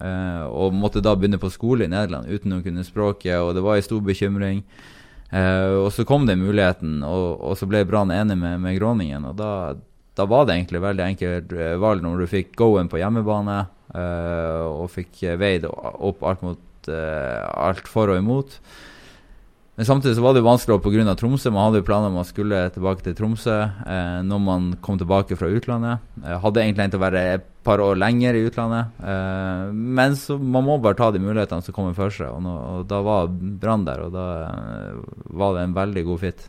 [0.00, 3.62] Eh, og måtte da begynne på skole i Nederland uten å kunne språket, og det
[3.64, 4.64] var en stor bekymring.
[5.30, 9.28] Eh, og så kom den muligheten, og, og så ble Brann enig med, med Groningen.
[9.30, 9.52] Og da,
[10.18, 14.88] da, var det egentlig veldig enkelt eh, valg når du fikk go-en på hjemmebane og
[14.90, 18.56] fikk veid opp alt mot alt for og imot.
[19.74, 21.14] Men samtidig så var det jo vanskelig pga.
[21.18, 21.50] Tromsø.
[21.50, 25.34] Man hadde jo planer om å skulle tilbake til Tromsø eh, når man kom tilbake
[25.38, 26.04] fra utlandet.
[26.22, 28.94] Jeg hadde egentlig tenkt å være et par år lenger i utlandet.
[29.02, 32.30] Eh, men så man må bare ta de mulighetene som kommer for seg.
[32.30, 35.00] Og, og da var Brann der, og da eh,
[35.34, 36.46] var det en veldig god fit.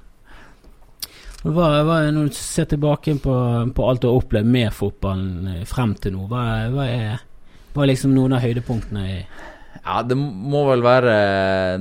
[1.45, 3.33] Hva, hva, når du ser tilbake på,
[3.73, 7.25] på, alt du har opplevd med fotballen eh, frem til nå, hva, hva er,
[7.73, 9.19] hva er liksom noen av høydepunktene i
[9.85, 11.15] ja, det må vel være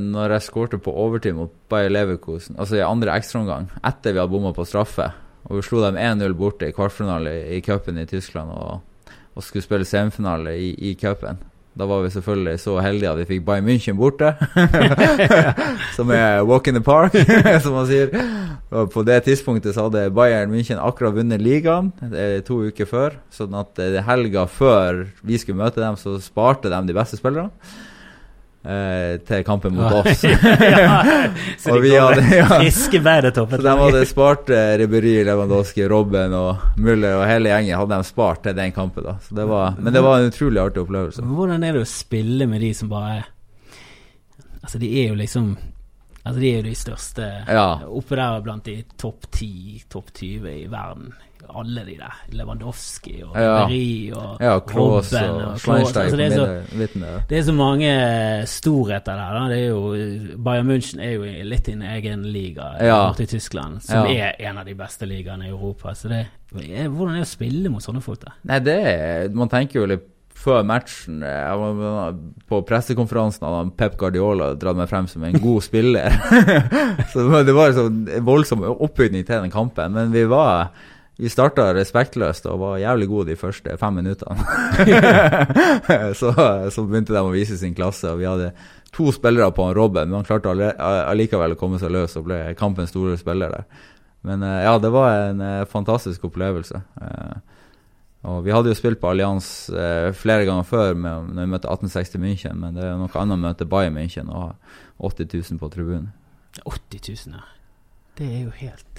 [0.00, 4.32] når jeg skårte på overtid mot Bayer Leverkusen, altså i andre ekstraomgang, etter vi hadde
[4.34, 5.08] bomma på straffe.
[5.48, 9.64] Og vi slo dem 1-0 borte i kvartfinale i cupen i Tyskland og, og, skulle
[9.64, 11.40] spille semifinale i, i cupen.
[11.74, 14.30] Da var vi selvfølgelig så heldige at vi fikk Bayern München borte.
[15.96, 17.16] som er walk in the park,
[17.64, 18.12] som man sier.
[18.70, 21.90] Og på det tidspunktet så hadde Bayern München akkurat vunnet ligaen
[22.46, 23.18] to uker før.
[23.32, 27.50] Sånn at helga før vi skulle møte dem, så sparte de de beste spillerne
[28.64, 30.24] eh, til kampen mot oss.
[30.24, 30.96] ja,
[31.58, 37.20] så de hadde, ja, friske Så de hadde spart eh, Riberi, Lewandowski, Robben og Müller
[37.20, 39.04] og hele gjengen hadde de spart til den kampen.
[39.04, 41.22] da det var, Men det var en utrolig artig opplevelse.
[41.22, 43.22] Hvordan er det å spille med de som bare
[44.64, 45.50] Altså, de er jo liksom
[46.24, 47.66] Altså, de er jo de største ja.
[47.84, 51.12] oppe der blant de topp 10, topp 20 i verden
[51.48, 52.20] alle de der.
[52.34, 53.64] Lewandowski og ja.
[53.64, 55.96] og ja, Kroos Robben og, og Kroos.
[55.96, 57.90] Altså, det, er så, det er så mange
[58.50, 59.38] storheter der.
[59.38, 59.44] Da.
[59.52, 63.02] Det er jo, Bayern München er jo litt i en egen liga ja.
[63.06, 64.30] borte i Tyskland, som ja.
[64.34, 65.94] er en av de beste ligaene i Europa.
[65.98, 68.24] Så det, hvordan er det å spille mot sånne folk?
[68.24, 68.36] da?
[68.48, 70.10] Nei, det er, Man tenker jo litt
[70.44, 71.22] før matchen
[72.50, 76.12] På pressekonferansen hadde Pep Guardiola dratt meg frem som en god spiller.
[77.12, 79.94] så det var en sånn voldsom oppbygning til den kampen.
[79.96, 80.74] Men vi var
[81.16, 84.42] vi starta respektløst og var jævlig gode de første fem minuttene.
[86.20, 86.32] så,
[86.74, 88.50] så, begynte de å vise sin klasse, og vi hadde
[88.94, 90.10] to spillere på en Robben.
[90.10, 93.68] Men han klarte allikevel å komme seg løs og ble kampens store spiller der.
[94.24, 96.80] Men eh, ja, det var en eh, fantastisk opplevelse.
[97.00, 97.36] Eh,
[98.24, 99.46] og Vi hadde jo spilt på Allians
[100.16, 103.42] flere ganger før med, når vi møtte 1860 München, men det er noe annet å
[103.42, 106.06] møte Bayern München og ha 80 000 på tribunen.
[106.64, 107.44] 80 000, ja.
[108.16, 108.93] Det er jo helt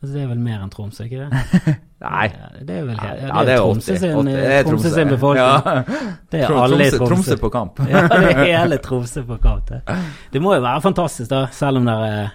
[0.00, 1.72] Altså, det er vel mer enn Tromsø, ikke det?
[2.06, 2.28] Nei.
[2.64, 4.30] Det er vel ja, det, ja, det er Tromsø sin,
[4.64, 5.44] Tromsø sin befolkning.
[5.44, 6.04] Ja.
[6.32, 7.10] Det er alle i Tromsø.
[7.10, 7.82] Tromsø på kamp.
[7.84, 9.68] ja, det er hele Tromsø på kamp.
[9.68, 9.98] Det.
[10.32, 12.32] det må jo være fantastisk, da, selv om det er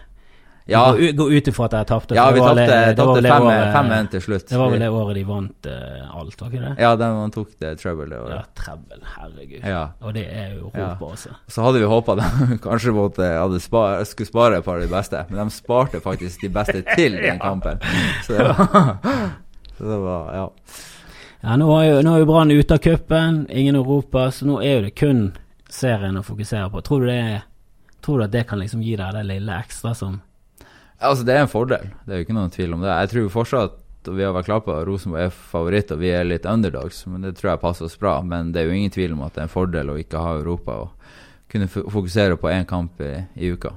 [0.66, 0.96] ja.
[1.14, 2.16] Gå, ut ifra at jeg tapte.
[2.18, 4.48] Ja, vi tapte 5-1 til slutt.
[4.50, 6.72] Det var vel det året de vant uh, alt, var ikke det?
[6.82, 8.34] Ja, de tok det treble det året.
[8.40, 9.60] Ja, treble, herregud.
[9.62, 9.84] Ja.
[10.02, 11.12] Og det er jo Europa ja.
[11.12, 11.36] også.
[11.54, 12.32] Så hadde vi håpa de
[12.66, 13.30] kanskje måtte,
[13.62, 17.20] spar, skulle spare et par av de beste, men de sparte faktisk de beste til
[17.28, 17.86] den kampen.
[18.26, 18.98] Så det var,
[19.78, 20.50] så det var ja.
[21.46, 24.80] Ja, Nå er jo, nå jo Brann ute av cupen, ingen Europa, så nå er
[24.80, 25.28] jo det kun
[25.70, 26.82] serien å fokusere på.
[26.82, 27.44] Tror du det,
[28.02, 30.24] tror du at det kan liksom gi deg det lille ekstra som
[31.06, 31.90] Altså, det er en fordel.
[32.06, 32.94] Det er jo ikke noen tvil om det.
[32.94, 36.12] Jeg tror fortsatt og vi har vært klar på at Rosenborg er favoritt, og vi
[36.14, 37.04] er litt underdogs.
[37.10, 38.20] Men det tror jeg passer oss bra.
[38.26, 40.36] Men det er jo ingen tvil om at det er en fordel å ikke ha
[40.40, 41.12] Europa og
[41.52, 43.76] kunne fokusere på én kamp i, i, uka.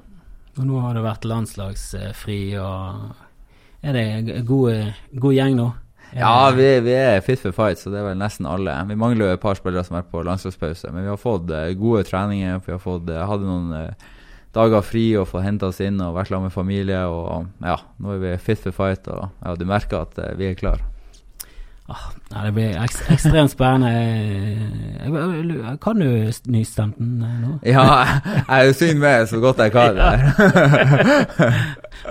[0.59, 5.69] Og nå har det vært landslagsfri, og er det god, god gjeng nå?
[6.17, 8.73] Ja, vi, vi, er fit for fight, så det er vel nesten alle.
[8.89, 11.69] Vi mangler jo et par spillere som vært på landslagspause, men vi har fått uh,
[11.79, 12.63] gode treninger.
[12.65, 14.09] Vi har fått, uh, hadde noen uh,
[14.57, 17.01] dager fri og få hente oss inn og vært sammen med familie.
[17.07, 20.45] Og ja, nå er vi fit for fight, og ja, du merker at uh, vi
[20.51, 20.83] er klare.
[21.89, 23.89] Ah, ja, det blir ek ekstremt spennende.
[25.81, 26.09] Kan du
[26.53, 27.55] nystemten eh, nå?
[27.73, 28.05] Ja,
[28.61, 29.97] jeg synger med så godt jeg kan.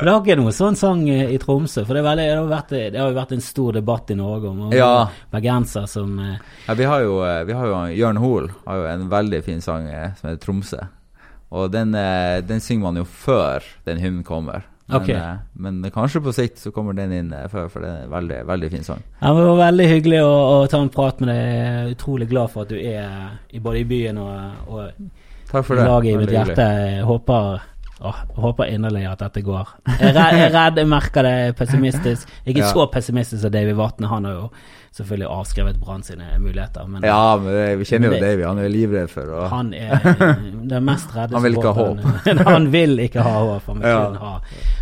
[0.01, 2.73] det har ikke noe sånn sang eh, i Tromsø, for det, veldig, det, har vært,
[2.73, 5.13] det, har vært, en stor debatt i Norge om, om ja.
[5.29, 9.45] bergenser som Ja, vi har jo, vi har jo Jørn Hoel har jo en veldig
[9.45, 9.85] fin sang
[10.17, 10.81] som heter Tromsø.
[11.49, 14.65] Og den, eh, den, synger man jo før den hymnen kommer.
[14.87, 15.15] Men, okay.
[15.15, 18.11] Eh, men, kanskje på sikt så kommer den inn eh, før, for det er en
[18.11, 19.03] veldig, veldig fin sang.
[19.21, 21.39] Ja, det var veldig hyggelig å, å, ta en prat med deg.
[21.43, 25.09] Jeg er utrolig glad for at du er i både i byen og, og
[25.47, 25.87] Takk for det.
[25.87, 26.69] laget i mitt hjerte.
[26.83, 27.65] Jeg håper
[27.97, 29.69] Åh, håper inderlig at dette går.
[29.97, 32.29] Jeg er redd, jeg merker det pessimistisk.
[32.45, 32.67] Ikke ja.
[32.69, 34.05] så pessimistisk som David Vatne.
[34.11, 34.43] Han har jo
[34.97, 36.87] selvfølgelig avskrevet Brann sine muligheter.
[36.87, 38.43] Men, ja, men vi kjenner jo Davy.
[38.47, 39.93] Han er livredd for å Han er
[40.71, 42.05] den mest redde Han vil ikke ha håp.
[42.49, 43.67] han vil ikke ha håp.
[43.69, 43.99] Han vil ja.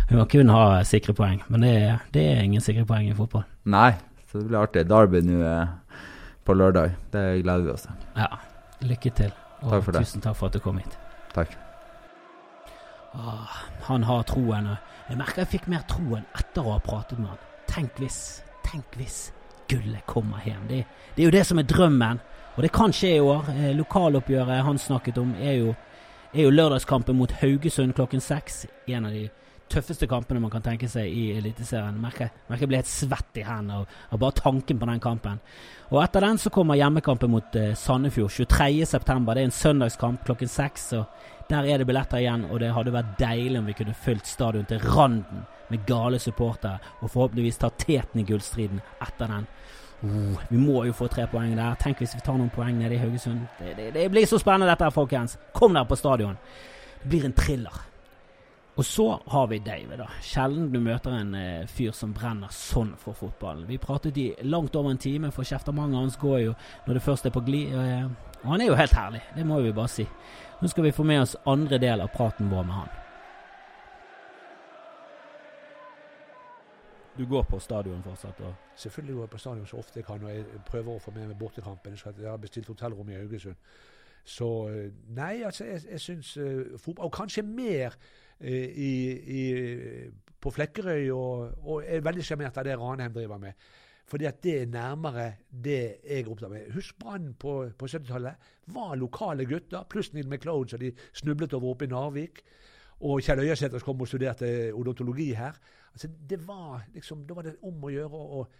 [0.08, 1.42] kun, ha, kun ha sikre poeng.
[1.52, 1.74] Men det,
[2.16, 3.44] det, er ingen sikre poeng i fotball.
[3.76, 3.92] Nei,
[4.30, 4.86] så det blir artig.
[4.88, 6.02] Derby nå eh,
[6.46, 6.96] på lørdag.
[7.12, 8.08] Det gleder vi oss til.
[8.16, 8.32] Ja.
[8.86, 9.36] Lykke til.
[9.66, 10.98] Og takk tusen takk for at du kom hit.
[11.36, 11.52] Takk.
[13.16, 14.74] Ah, han har troen.
[15.10, 17.48] Jeg merker jeg fikk mer troen etter å ha pratet med han.
[17.68, 18.20] Tenk hvis,
[18.64, 19.26] tenk hvis
[19.68, 20.66] gullet kommer hjem.
[20.68, 22.20] Det, det, er jo det som er drømmen.
[22.56, 23.50] Og det kan skje i år.
[23.52, 25.74] Eh, lokaloppgjøret han snakket om, er jo,
[26.32, 28.64] er jo lørdagskampen mot Haugesund klokken seks.
[28.88, 29.28] En av de
[29.72, 31.96] tøffeste kampene man kan tenke seg i Eliteserien.
[32.00, 35.40] Merker, merker jeg blir helt svett i hendene av, av, bare tanken på den kampen.
[35.90, 39.26] Og etter den så kommer hjemmekampen mot uh, Sandefjord 23.9.
[39.26, 40.92] Det er en søndagskamp klokken seks.
[41.50, 44.66] Der er det billetter igjen, og det hadde vært deilig om vi kunne fylt stadion
[44.66, 49.50] til randen med gale supportere, og forhåpentligvis ta teten i gullstriden etter den.
[50.02, 51.74] Uh, vi må jo få tre poeng der.
[51.82, 53.46] Tenk hvis vi tar noen poeng nede i Haugesund.
[53.58, 55.38] Det, det, det blir så spennende dette, folkens.
[55.56, 56.38] Kom dere på stadion.
[57.02, 57.84] Det blir en thriller.
[58.76, 60.06] Og så har vi Dave, da.
[60.20, 63.64] Sjelden du møter en eh, fyr som brenner sånn for fotballen.
[63.70, 66.52] Vi pratet i langt over en time, for kjeftamentet hans går jo
[66.84, 67.72] når det først er på glid.
[67.72, 68.04] Eh,
[68.42, 70.04] og han er jo helt herlig, det må vi bare si.
[70.60, 72.94] Nå skal vi få med oss andre del av praten vår med han.
[77.16, 78.40] Du går på stadion fortsatt?
[78.44, 81.16] Og Selvfølgelig går jeg på stadion så ofte jeg kan, og jeg prøver å få
[81.16, 81.96] med meg bortekampen.
[81.96, 83.56] Jeg har bestilt hotellrom i Haugesund.
[84.26, 87.94] Så eh, nei, altså, jeg, jeg syns uh, fotball Og kanskje mer
[88.40, 88.92] i,
[89.38, 89.42] i,
[90.40, 93.66] på Flekkerøy, og, og er veldig sjarmert av det Ranheim driver med.
[94.06, 96.68] Fordi at det er nærmere det jeg er opptatt med.
[96.76, 98.52] Husk Brann på, på 70-tallet.
[98.66, 102.44] Var lokale gutter, pluss Neil McLeod, som de snublet over oppe i Narvik.
[103.00, 105.58] Og Kjell Øyasæter kom og studerte odontologi her.
[105.92, 108.22] Altså, det var liksom, Da var det om å gjøre.
[108.38, 108.52] og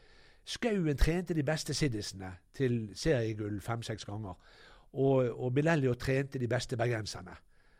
[0.47, 4.35] Skauen trente de beste siddisene til seriegull fem-seks ganger.
[4.93, 7.35] Og, og Bilelio trente de beste bergenserne,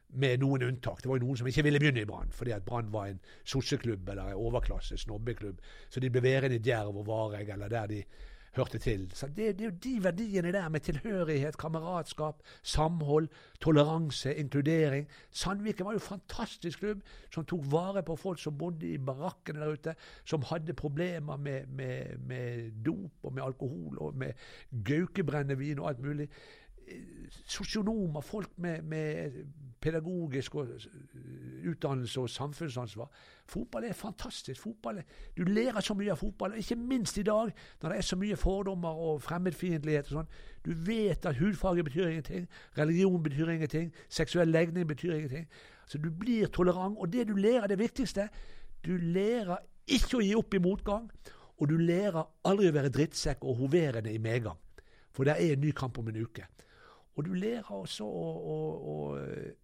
[0.08, 1.02] med noen unntak.
[1.02, 3.20] Det var jo noen som ikke ville begynne i Brann, fordi at Brann var en
[3.44, 5.60] sosseklubb eller en overklasse, snobbeklubb.
[5.90, 8.02] Så de ble værende i Djerv og Vareg, eller der de
[8.56, 9.10] hørte til.
[9.14, 13.28] Så det, det, er jo de verdiene der med tilhørighet, kameratskap, samhold,
[13.60, 15.08] toleranse, inkludering.
[15.30, 17.02] Sandviken var jo en fantastisk klubb
[17.34, 21.66] som tok vare på folk som bodde i barakkene der ute, som hadde problemer med,
[21.66, 24.32] med, med dop og med alkohol og med
[24.84, 26.30] gaukebrennevin og alt mulig
[27.46, 29.32] sosionomer, folk med, med,
[29.87, 33.11] pedagogisk og, uh, utdannelse og samfunnsansvar.
[33.46, 34.61] Fotball er fantastisk.
[34.61, 38.09] Fotball er, du lærer så mye av fotball, ikke minst i dag når det er
[38.09, 40.11] så mye fordommer og fremmedfiendtlighet.
[40.11, 40.35] og sånn.
[40.66, 45.49] Du vet at hudfarge betyr ingenting, religion betyr ingenting, seksuell legning betyr ingenting.
[45.87, 48.29] Så Du blir tolerant, og det du lærer, det viktigste
[48.85, 51.11] Du lærer ikke å gi opp i motgang,
[51.59, 54.59] og du lærer aldri å være drittsekk og hoverende i medgang.
[55.12, 56.44] For det er en ny kamp om en uke.
[57.16, 58.57] Og du lærer også å, å,
[58.92, 58.96] å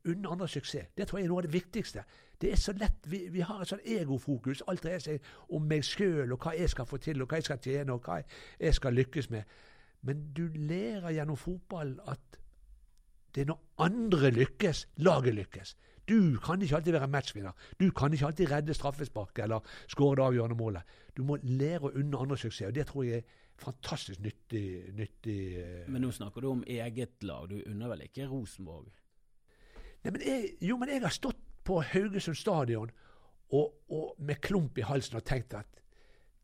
[0.08, 0.92] unne andre suksess.
[0.96, 2.04] Det tror jeg er noe av det viktigste.
[2.40, 4.64] Det er så lett, Vi, vi har et sånn egofokus.
[4.66, 7.50] Alt dreier seg om meg sjøl og hva jeg skal få til, og hva jeg
[7.50, 9.60] skal tjene, og hva jeg skal lykkes med.
[10.02, 12.40] Men du lærer gjennom fotball at
[13.32, 15.76] det er når andre lykkes, laget lykkes.
[16.08, 17.52] Du kan ikke alltid være matchvinner.
[17.80, 20.82] Du kan ikke alltid redde straffesparket eller skåre det avgjørende målet.
[21.16, 25.38] Du må lære å unne andre suksess, og det tror jeg er fantastisk nyttig, nyttig
[25.60, 25.86] eh.
[25.88, 27.48] Men nå snakker du om eget lag.
[27.50, 28.90] Du unner vel ikke Rosenborg?
[30.02, 32.90] Nei, men jeg, jo, men jeg har stått på Haugesund stadion
[33.54, 35.78] og, og med klump i halsen og tenkt at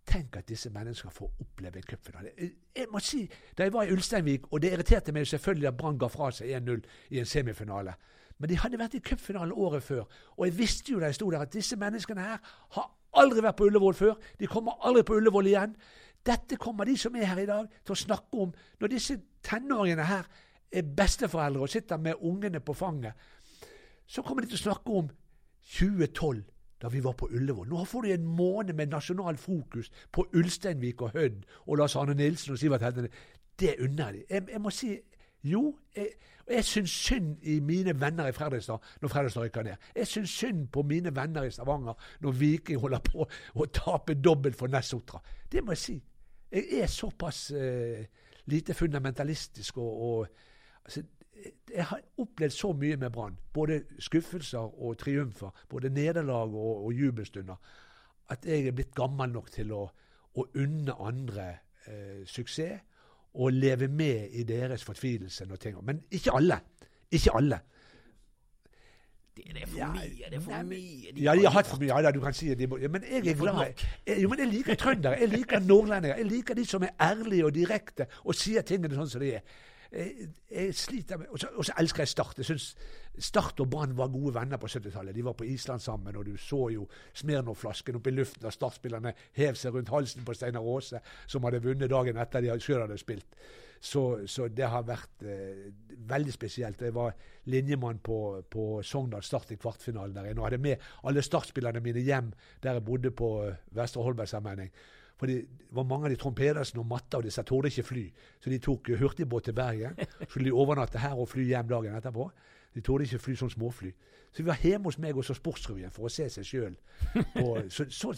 [0.09, 2.31] Tenk at disse menneskene får oppleve en cupfinale.
[2.77, 3.27] Jeg må si,
[3.59, 6.49] Da jeg var i Ulsteinvik, og det irriterte meg selvfølgelig at Brann ga fra seg
[6.57, 7.93] 1-0 i en semifinale,
[8.39, 11.31] men de hadde vært i cupfinalen året før, og jeg visste jo da jeg sto
[11.31, 12.39] der, at disse menneskene her
[12.79, 12.89] har
[13.21, 14.15] aldri vært på Ullevål før.
[14.41, 15.77] De kommer aldri på Ullevål igjen.
[16.29, 20.05] Dette kommer de som er her i dag, til å snakke om når disse tenåringene
[20.09, 20.29] her
[20.73, 23.17] er besteforeldre og sitter med ungene på fanget.
[24.07, 25.09] Så kommer de til å snakke om
[25.79, 26.43] 2012,
[26.83, 27.69] da vi var på Ullevål.
[27.69, 32.15] Nå får de en måned med nasjonal fokus på Ulsteinvik og Hødd og Lars Arne
[32.15, 33.09] Nilsen og Sivert Hedne.
[33.59, 34.25] Det unner de.
[34.31, 34.93] Jeg, jeg må si
[35.43, 36.09] jo, jeg,
[36.49, 39.89] jeg syns synd i mine venner i Fredrikstad når Fredrikstad rykker ned.
[39.97, 44.57] Jeg syns synd på mine venner i Stavanger når Viking holder på å tape dobbelt
[44.59, 45.21] for Nessotra.
[45.53, 45.99] Det må jeg si.
[46.53, 48.07] Jeg er såpass eh,
[48.47, 50.29] lite fundamentalistisk og, og
[50.85, 51.03] altså,
[51.75, 53.37] Jeg har opplevd så mye med Brann.
[53.53, 55.51] Både skuffelser og triumfer.
[55.69, 57.55] Både nederlag og, og, jubelstunder.
[58.29, 59.85] At jeg er blitt gammel nok til å,
[60.35, 61.49] å unne andre
[61.87, 62.81] eh, suksess
[63.39, 65.47] og leve med i deres fortvilelse.
[65.83, 66.59] Men ikke alle.
[67.11, 67.61] Ikke alle.
[69.47, 70.31] Det, er for mye.
[70.31, 71.13] Det er for mye.
[71.17, 72.01] De ja, de har hatt for mye.
[72.03, 72.69] Ja, du kan si det.
[72.83, 73.85] Ja, men jeg er glad.
[74.07, 75.21] Jeg, jo, men jeg liker trøndere.
[75.21, 76.17] Jeg liker nordlendinger.
[76.17, 79.59] Jeg liker de som er ærlige og direkte og sier tingene sånn som de er.
[79.93, 82.35] Jeg, jeg sliter med Og så, og så elsker jeg Start.
[82.37, 82.77] Jeg synes
[83.19, 85.15] Start og Brann var gode venner på 70-tallet.
[85.15, 89.13] De var på Island sammen, og du så jo Smirnov-flasken oppe i luften da Start-spillerne
[89.33, 92.99] hev seg rundt halsen på Steinar Aase, som hadde vunnet dagen etter de sjøl hadde
[93.01, 93.27] spilt.
[93.81, 95.69] Så, så, det har vært eh,
[96.11, 96.83] veldig spesielt.
[96.83, 97.15] Jeg var
[97.47, 102.03] linjemann på, på Sogndal Start i kvartfinalen der inne og hadde med alle Start-spillerne mine
[102.03, 104.73] hjem der jeg bodde på eh, Vestre Holbergsammenheng.
[105.19, 105.41] For det
[105.75, 108.05] var mange av de Trond Pedersen og Matta og disse torde ikke fly.
[108.39, 109.99] Så de tok hurtigbåt til Bergen.
[110.29, 112.29] Skulle de overnatte her og fly hjem dagen etterpå.
[112.75, 113.91] De torde ikke fly som småfly.
[114.33, 116.75] Så vi var hjemme hos meg og så Sportsrevyen for å se seg sjøl.
[117.73, 118.13] Så, så,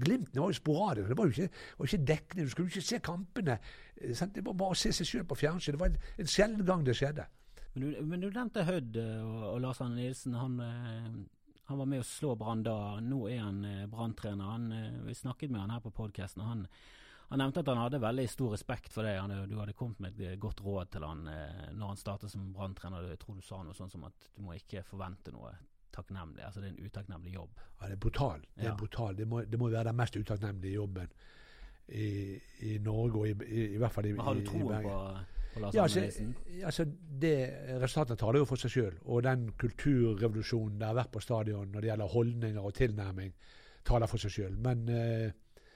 [0.00, 1.08] Glimten var jo sporadiske.
[1.08, 2.44] Det var jo ikke, var ikke dekkende.
[2.44, 3.58] Du skulle ikke se kampene.
[4.12, 4.34] Sant?
[4.34, 5.76] Det var bare å se seg sjøl på fjernsyn.
[5.76, 7.26] Det var en, en sjelden gang det skjedde.
[7.74, 10.36] Men du, men du nevnte Hødd og, og Lars Arne Nilsen.
[10.38, 10.58] Han,
[11.64, 12.76] han, var med å slå Brann da.
[13.02, 15.00] Nå er han Brann-trener.
[15.08, 16.44] Vi snakket med han her på podkasten.
[16.46, 16.64] Han,
[17.30, 19.34] han nevnte at han hadde veldig stor respekt for deg.
[19.50, 23.10] Du hadde kommet med et godt råd til han når han startet som Brann-trener.
[23.10, 25.54] Jeg tror du sa noe sånt som at du må ikke forvente noe
[25.94, 26.44] takknemlig.
[26.44, 27.62] Altså det er en utakknemlig jobb.
[27.80, 28.42] Ja, det er brutal.
[28.54, 28.76] Det, er ja.
[28.76, 29.16] brutal.
[29.18, 31.14] det, må, det må være den mest utakknemlige jobben
[31.88, 34.98] i, i, Norge, og i, i, i hvert fall i, Men Har du troen på,
[35.54, 36.04] på Lars ja, altså,
[36.64, 36.86] altså,
[37.20, 37.34] det
[37.82, 38.98] Resultatene taler jo for seg sjøl.
[39.04, 43.34] Og den kulturrevolusjonen det har vært på stadion når det gjelder holdninger og tilnærming,
[43.84, 44.54] taler for seg sjøl.
[44.64, 45.66] Men, uh,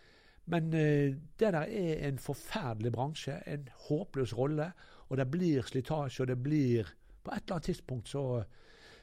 [0.49, 3.37] men uh, det der er en forferdelig bransje.
[3.47, 4.73] En håpløs rolle.
[5.09, 8.23] Og det blir slitasje, og det blir På et eller annet tidspunkt så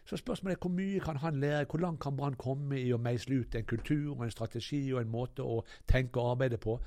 [0.05, 3.01] så spørsmålet er hvor mye kan han lære, hvor langt kan Brann komme i å
[3.01, 6.77] meisle ut en kultur og en strategi og en måte å tenke og arbeide på.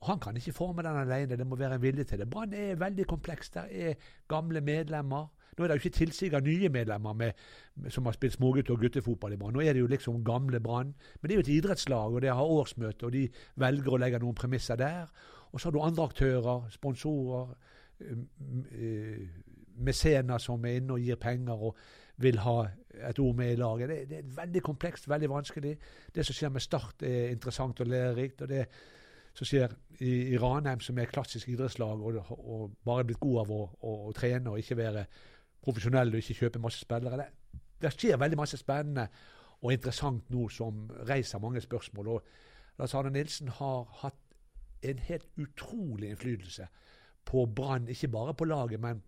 [0.00, 2.30] Og Han kan ikke forme den alene, det må være en vilje til det.
[2.30, 3.50] Brann er veldig kompleks.
[3.50, 3.94] Der er
[4.28, 5.26] gamle medlemmer.
[5.58, 7.32] Nå er det jo ikke tilsig av nye medlemmer med,
[7.88, 9.52] som har spilt smågutt- og guttefotball i Brann.
[9.52, 10.94] Nå er det jo liksom gamle Brann.
[11.20, 14.18] Men det er jo et idrettslag, og det har årsmøte, og de velger å legge
[14.22, 15.10] noen premisser der.
[15.52, 17.56] Og så har du andre aktører, sponsorer,
[19.76, 21.52] mesener som er inne og gir penger.
[21.52, 21.76] og
[22.20, 22.56] vil ha
[23.08, 23.88] et ord med i laget.
[23.88, 25.76] Det, det, er veldig komplekst, veldig vanskelig.
[26.14, 28.42] Det som skjer med Start, er interessant og lærerikt.
[28.42, 28.66] og det
[29.34, 33.52] som skjer i, i Ranheim, som er klassisk idrettslag, og, og bare blitt god av
[33.54, 35.04] å, å, å, trene og ikke være
[35.62, 37.20] profesjonell og ikke kjøpe masse spillere.
[37.20, 39.06] Det, det, skjer veldig masse spennende
[39.60, 42.08] og interessant nå som reiser mange spørsmål.
[42.16, 44.18] og Lars Arne Nilsen har hatt
[44.82, 46.66] en helt utrolig innflytelse
[47.28, 49.02] på Brann, ikke bare på laget, men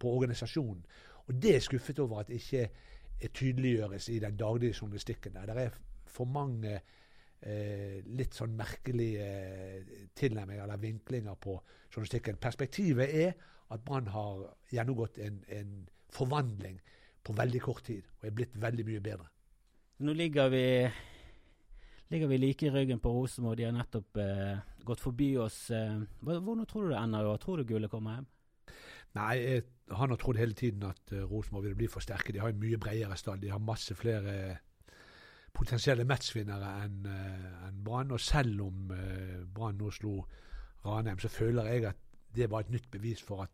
[0.00, 0.84] på organisasjonen.
[1.30, 5.34] Og det er skuffet over at det ikke tydeliggjøres i den daglige journalistikken.
[5.34, 5.46] der.
[5.46, 5.70] Det er
[6.06, 6.80] for mange
[7.42, 11.54] eh, litt sånn merkelige eh, tilnærminger eller vinklinger på
[11.92, 12.40] journalistikken.
[12.42, 13.36] Perspektivet er
[13.70, 15.76] at Brann har gjennomgått en, en,
[16.10, 16.80] forvandling
[17.22, 19.28] på veldig kort tid og er blitt veldig mye bedre.
[20.02, 20.64] Nå ligger vi,
[22.10, 23.60] ligger vi like i ryggen på Rosenborg.
[23.60, 25.68] De har nettopp eh, gått forbi oss.
[25.70, 27.38] Eh, hvordan tror du det ender i år?
[27.44, 28.26] Tror du gullet kommer hjem?
[29.14, 32.32] Nei, jeg har trodd hele tiden at uh, Rosenborg ville bli for sterke.
[32.32, 33.40] De har en mye bredere stall.
[33.42, 34.92] De har masse flere uh,
[35.52, 38.14] potensielle matchvinnere enn uh, en Brann.
[38.14, 40.20] Og selv om uh, Brann nå slo
[40.84, 41.98] Ranheim, så føler jeg at
[42.36, 43.50] det var et nytt bevis for at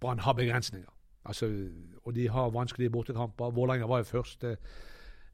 [0.00, 0.90] Brann har begrensninger.
[1.24, 1.68] Altså,
[2.04, 3.50] og de har vanskelige bortekamper.
[3.50, 4.56] Vålerenga var jo første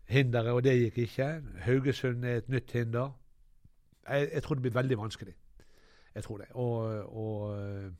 [0.08, 1.28] hinderet, og det gikk ikke.
[1.64, 3.12] Haugesund er et nytt hinder.
[4.08, 5.34] Jeg, jeg tror det blir veldig vanskelig.
[6.14, 6.46] Jeg tror det.
[6.50, 6.76] Og,
[7.16, 7.92] og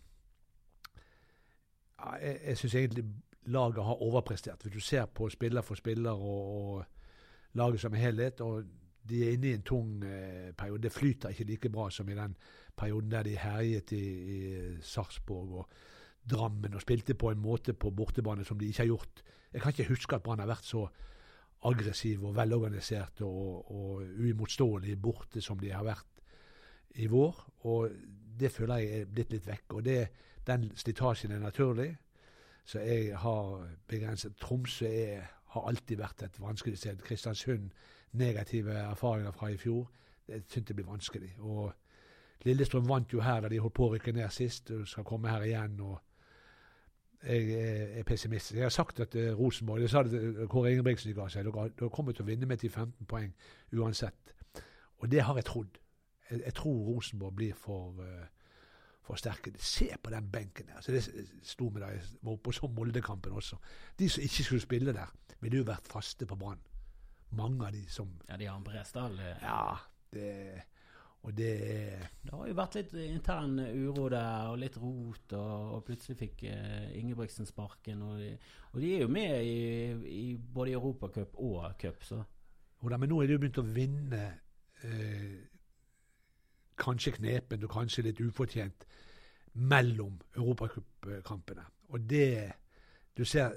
[1.99, 3.05] jeg, jeg syns egentlig
[3.49, 4.63] laget har overprestert.
[4.63, 6.85] Hvis du ser på spiller for spiller og, og
[7.55, 8.41] laget som helhet.
[8.41, 8.65] og
[9.09, 10.83] de er inne i en tung eh, periode.
[10.83, 12.37] Det flyter ikke like bra som i den
[12.77, 14.41] perioden der de herjet i, i
[14.83, 15.71] Sarpsborg og
[16.29, 19.23] Drammen og spilte på en måte på bortebane som de ikke har gjort.
[19.53, 20.83] Jeg kan ikke huske at Brann har vært så
[21.65, 26.21] aggressiv og velorganisert og, og uimotståelig borte som de har vært
[27.01, 27.41] i vår.
[27.71, 27.89] Og
[28.39, 29.79] det føler jeg er blitt litt vekk.
[29.79, 29.97] Og det,
[30.49, 31.97] den slitasjen er naturlig.
[32.65, 36.99] Så jeg har begrenset Tromsø er, har alltid vært et vanskelig sted.
[37.05, 37.71] Kristiansund,
[38.13, 39.91] negative erfaringer fra i fjor.
[40.29, 41.31] Jeg syns det blir vanskelig.
[41.39, 41.73] Og
[42.45, 45.31] Lillestrøm vant jo her da de holdt på å rykke ned sist, og skal komme
[45.33, 45.81] her igjen.
[45.81, 45.99] og
[47.23, 47.51] jeg
[47.99, 48.55] er pessimist.
[48.55, 51.45] Jeg har sagt at uh, Rosenborg Det sa det Kåre Ingebrigtsen ga seg.
[51.45, 53.33] Dere kommer til å vinne med 10-15 poeng
[53.73, 54.35] uansett.
[54.99, 55.81] Og det har jeg trodd.
[56.31, 58.27] Jeg, jeg tror Rosenborg blir for uh,
[59.09, 59.63] forsterke det.
[59.65, 60.81] Se på den benken der.
[60.85, 61.05] Så det
[61.43, 63.59] sto med da jeg var oppe så Moldekampen også.
[63.99, 66.61] De som ikke skulle spille der, ville jo vært faste på Brann.
[67.37, 69.19] Mange av de som Ja, de har en Bresdal.
[69.21, 69.43] Eh.
[69.43, 69.77] Ja,
[70.13, 70.29] det
[71.27, 71.55] og det
[72.23, 76.45] Det har jo vært litt intern uro der, og litt rot, og, og plutselig fikk
[76.47, 78.03] uh, Ingebrigtsen sparken.
[78.07, 78.31] Og de,
[78.73, 79.59] og de, er jo med i,
[80.15, 82.23] i både Europacup og cup, så.
[82.79, 84.23] Og da, men nå er de jo begynt å vinne
[84.85, 85.35] uh,
[86.79, 88.87] kanskje knepent og kanskje litt ufortjent
[89.55, 91.67] mellom europacupkampene.
[91.89, 92.53] Og det
[93.19, 93.51] Du ser,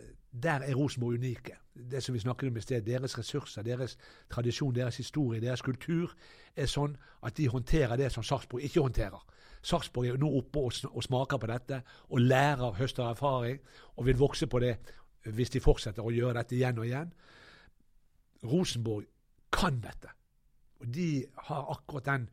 [0.43, 1.55] der er Rosenborg unike.
[1.91, 3.97] Det som vi snakket om i sted, Deres ressurser, deres
[4.29, 6.15] tradisjon, deres historie, deres kultur
[6.55, 9.25] er sånn at de håndterer det som Sarpsborg ikke håndterer.
[9.61, 13.59] Sarpsborg er nå oppe og, smaker på dette og lærer, høster erfaring
[13.95, 14.75] og vil vokse på det
[15.23, 17.13] hvis de fortsetter å gjøre dette igjen og igjen.
[18.43, 19.05] Rosenborg
[19.53, 20.09] kan dette.
[20.81, 22.29] Og de har akkurat den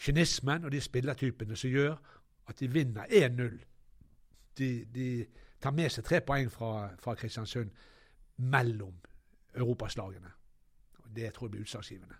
[0.00, 1.94] kynismen og de spillertypene som gjør
[2.50, 3.58] at de vinner 1-0.
[4.58, 5.08] De, de,
[5.60, 7.68] tar med seg tre poeng fra, fra Kristiansund
[8.48, 8.94] mellom
[9.52, 10.30] europaslagene.
[11.04, 12.16] Det tror jeg blir utslagsgivende.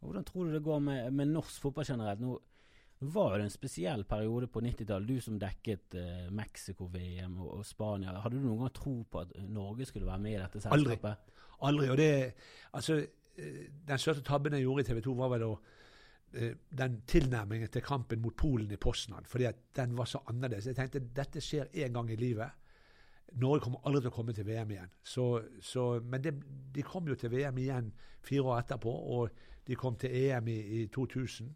[0.00, 2.22] Hvordan tror du det går med, med norsk fotball generelt?
[2.22, 2.38] Nå
[3.00, 5.08] var det en spesiell periode på 90-tallet.
[5.08, 8.12] Du som dekket eh, Mexico-VM og, og, Spania.
[8.20, 11.26] Hadde du noen gang tro på at Norge skulle være med i dette selskapet?
[11.58, 11.60] Aldri.
[11.68, 11.90] Aldri.
[11.90, 12.10] Og det,
[12.76, 12.98] altså,
[13.36, 15.54] eh, den største tabben jeg gjorde i TV 2, var vel å
[16.32, 19.24] den tilnærmingen til kampen mot Polen i Poznan.
[19.26, 20.66] fordi at den var så annerledes.
[20.66, 22.50] Jeg tenkte dette skjer én gang i livet.
[23.32, 24.92] Norge kommer aldri til å komme til VM igjen.
[25.02, 25.24] Så,
[25.62, 26.34] så, men det,
[26.74, 27.92] de kom jo til VM igjen
[28.26, 29.30] fire år etterpå, og
[29.66, 31.50] de kom til EM i, i 2000.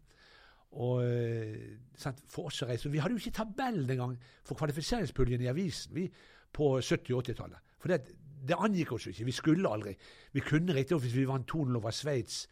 [0.75, 5.43] Og eh, sant, for oss å reise Vi hadde jo ikke tabellen engang for kvalifiseringspuljen
[5.45, 6.09] i avisen vi,
[6.55, 7.75] på 70- og 80-tallet.
[7.79, 8.15] For det,
[8.47, 9.27] det angikk oss jo ikke.
[9.27, 9.95] Vi skulle aldri.
[10.35, 12.45] Vi kunne riktignok hvis vi vant 2-0 over Sveits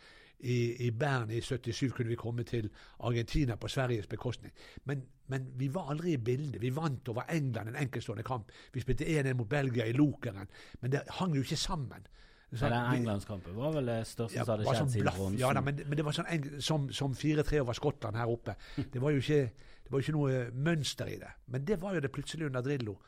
[0.44, 2.70] i, i Bern i 77 kunne vi komme til
[3.00, 4.52] Argentina på Sveriges bekostning.
[4.86, 6.62] Men, men vi var aldri i bildet.
[6.62, 8.52] Vi vant over England en enkeltstående kamp.
[8.74, 10.50] Vi spilte 1-1 mot Belgia i Lokeren.
[10.82, 12.08] Men det hang jo ikke sammen.
[12.54, 15.40] Så, ja, den Englandskampen var vel det største ja, som hadde skjedd sånn siden bronsen?
[15.42, 18.54] Ja, da, men, men, det var sånn som, som 4-3 over Skottland her oppe.
[18.78, 21.32] Det var, jo ikke, det var ikke noe mønster i det.
[21.56, 23.00] Men det var jo det plutselig under Drillo.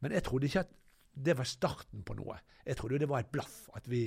[0.00, 0.72] Men jeg trodde ikke at
[1.26, 2.38] det var starten på noe.
[2.64, 3.66] Jeg trodde det var et blaff.
[3.76, 4.06] At vi,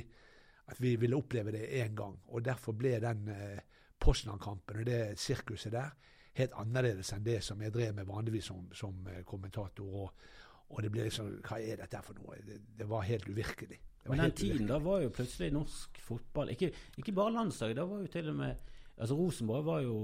[0.67, 2.17] at vi ville oppleve det én gang.
[2.27, 3.59] Og derfor ble den eh,
[3.99, 5.93] Poznan-kampen og det sirkuset der
[6.37, 9.87] helt annerledes enn det som jeg drev med vanligvis som, som eh, kommentator.
[10.03, 10.25] Og,
[10.69, 12.39] og, det ble liksom Hva er dette for noe?
[12.45, 13.79] Det, det var helt uvirkelig.
[14.03, 17.83] Var Men den tiden da var jo plutselig norsk fotball Ikke, ikke bare landslaget, da
[17.89, 19.97] var jo til og med Altså Rosenborg var jo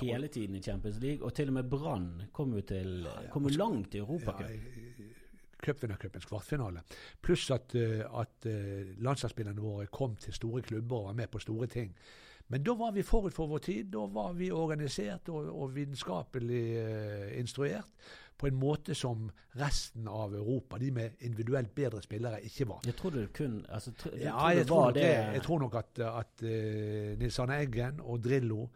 [0.00, 3.94] hele tiden i Champions League, og til og med Brann kom jo til kom langt
[3.96, 4.50] i Europacup.
[4.50, 5.06] Ja,
[5.62, 6.82] cupvinnercupens kvartfinale.
[7.22, 11.42] Pluss at, eh, at uh, landslagsspillerne våre kom til store klubber og var med på
[11.42, 11.94] store ting.
[12.50, 13.92] Men da var vi forut for vår tid.
[13.92, 19.26] Da var vi organisert og, og vitenskapelig uh, instruert på en måte som
[19.60, 22.80] resten av Europa, de med individuelt bedre spillere, ikke var.
[22.88, 27.18] Jeg tror kun altså, tro, Ja, jeg tror, det, jeg tror, nok at, at uh,
[27.20, 28.70] Nils Arne Eggen og Drillo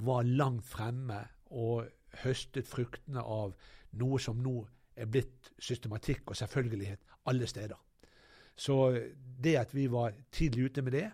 [0.00, 1.20] var langt fremme
[1.50, 1.84] og
[2.24, 3.52] høstet fruktene av
[4.00, 4.62] noe som nå
[5.00, 7.78] er blitt systematikk og selvfølgelighet alle steder.
[8.56, 8.76] Så
[9.40, 11.06] det at vi var tidlig ute med det,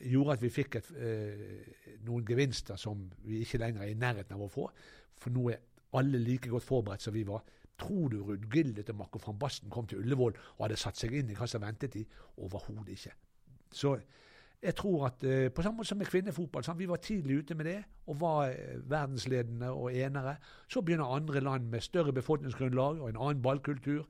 [0.00, 4.34] gjorde at vi fikk et, eh, noen gevinster som vi ikke lenger er i nærheten
[4.34, 4.66] av å få.
[5.16, 5.62] For nå er
[5.94, 7.44] alle like godt forberedt som vi var.
[7.78, 11.14] Tror du Ruud Gillet og Marco van Basten kom til Ullevål og hadde satt seg
[11.14, 12.04] inn i hva som ventet de?
[12.42, 13.14] Overhodet ikke.
[13.74, 13.96] Så
[14.64, 16.64] jeg tror at uh, På samme måte som med kvinnefotball.
[16.64, 16.78] Sant?
[16.78, 20.36] Vi var tidlig ute med det og var uh, verdensledende og enere.
[20.68, 24.06] Så begynner andre land med større befolkningsgrunnlag og en annen ballkultur,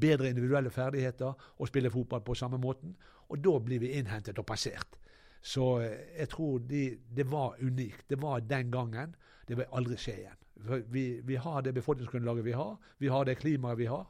[0.00, 2.96] bedre individuelle ferdigheter, å spille fotball på samme måten.
[3.28, 4.98] Og da blir vi innhentet og passert.
[5.42, 5.86] Så uh,
[6.18, 6.84] jeg tror de,
[7.16, 8.08] det var unikt.
[8.10, 9.14] Det var den gangen.
[9.48, 10.44] Det vil aldri skje igjen.
[10.90, 12.76] Vi, vi har det befolkningsgrunnlaget vi har.
[12.98, 14.06] Vi har det klimaet vi har.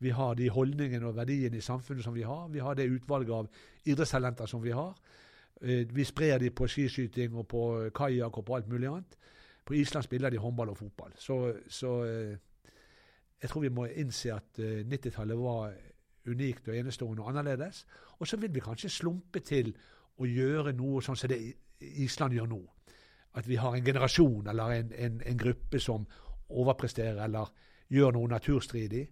[0.00, 2.48] Vi har de holdningene og verdiene i samfunnet som vi har.
[2.48, 3.48] Vi har det utvalget av
[3.84, 4.94] idrettstalenter som vi har.
[5.60, 9.16] Eh, vi sprer de på skiskyting og på kajakk og på alt mulig annet.
[9.64, 11.12] På Island spiller de håndball og fotball.
[11.16, 12.36] Så, så eh,
[13.42, 15.72] jeg tror vi må innse at 90-tallet eh, var
[16.26, 17.86] unikt og enestående og annerledes.
[18.18, 19.74] Og så vil vi kanskje slumpe til
[20.20, 21.40] å gjøre noe sånn som det
[21.80, 22.60] Island gjør nå.
[23.34, 26.06] At vi har en generasjon eller en, en, en gruppe som
[26.48, 27.52] overpresterer eller
[27.88, 29.06] gjør noe naturstridig.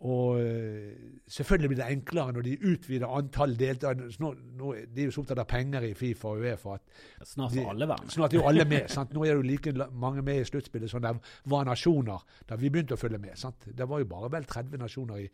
[0.00, 4.10] Og uh, selvfølgelig blir det enklere når de utvider antall deltakere.
[4.10, 7.88] De er jo så opptatt av penger i Fifa og Uefa at snart er alle
[7.88, 8.10] med.
[8.12, 8.90] Snart er jo alle med.
[8.92, 9.14] sant?
[9.14, 11.14] Nå er det jo like mange med i sluttspillet som det
[11.52, 13.38] var nasjoner da vi begynte å følge med.
[13.38, 13.70] sant?
[13.70, 15.30] Det var jo bare vel 30 nasjoner i,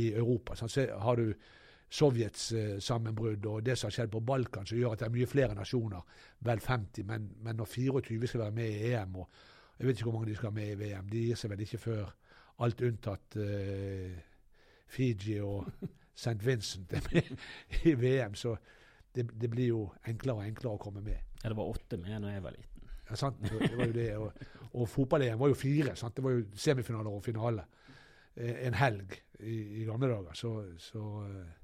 [0.00, 0.56] i Europa.
[0.56, 0.72] Sant?
[0.74, 1.32] Så har du
[1.88, 5.14] Sovjets eh, sammenbrudd og det som har skjedd på Balkan, som gjør at det er
[5.14, 7.06] mye flere nasjoner, vel 50.
[7.08, 10.28] Men, men når 24 skal være med i EM, og jeg vet ikke hvor mange
[10.28, 12.10] de skal ha med i VM, de gir seg vel ikke før
[12.64, 14.18] alt unntatt uh,
[14.88, 15.68] Fiji og
[16.18, 16.38] St.
[16.42, 17.30] Vincent er med
[17.86, 18.34] i VM.
[18.34, 18.56] Så
[19.14, 21.20] det, det, blir jo enklere og enklere å komme med.
[21.42, 22.90] Ja, det var åtte med da jeg var liten.
[23.08, 23.38] Ja, sant.
[23.42, 24.08] Det var jo det.
[24.18, 24.42] Og,
[24.72, 25.94] og fotball-EM var jo fire.
[25.96, 26.16] sant?
[26.16, 27.64] Det var jo semifinaler og finale
[28.34, 30.36] eh, en helg i, i gamle dager.
[30.36, 30.52] Så,
[30.82, 31.54] så eh,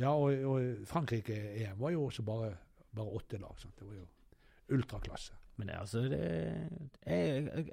[0.00, 2.54] Ja, og, og Frankrike-EM var jo også bare,
[2.96, 3.58] bare åtte lag.
[3.60, 3.74] sant?
[3.78, 4.06] Det var jo
[4.78, 5.34] ultraklasse.
[5.58, 6.20] Men det, altså, det,
[7.04, 7.66] jeg, jeg,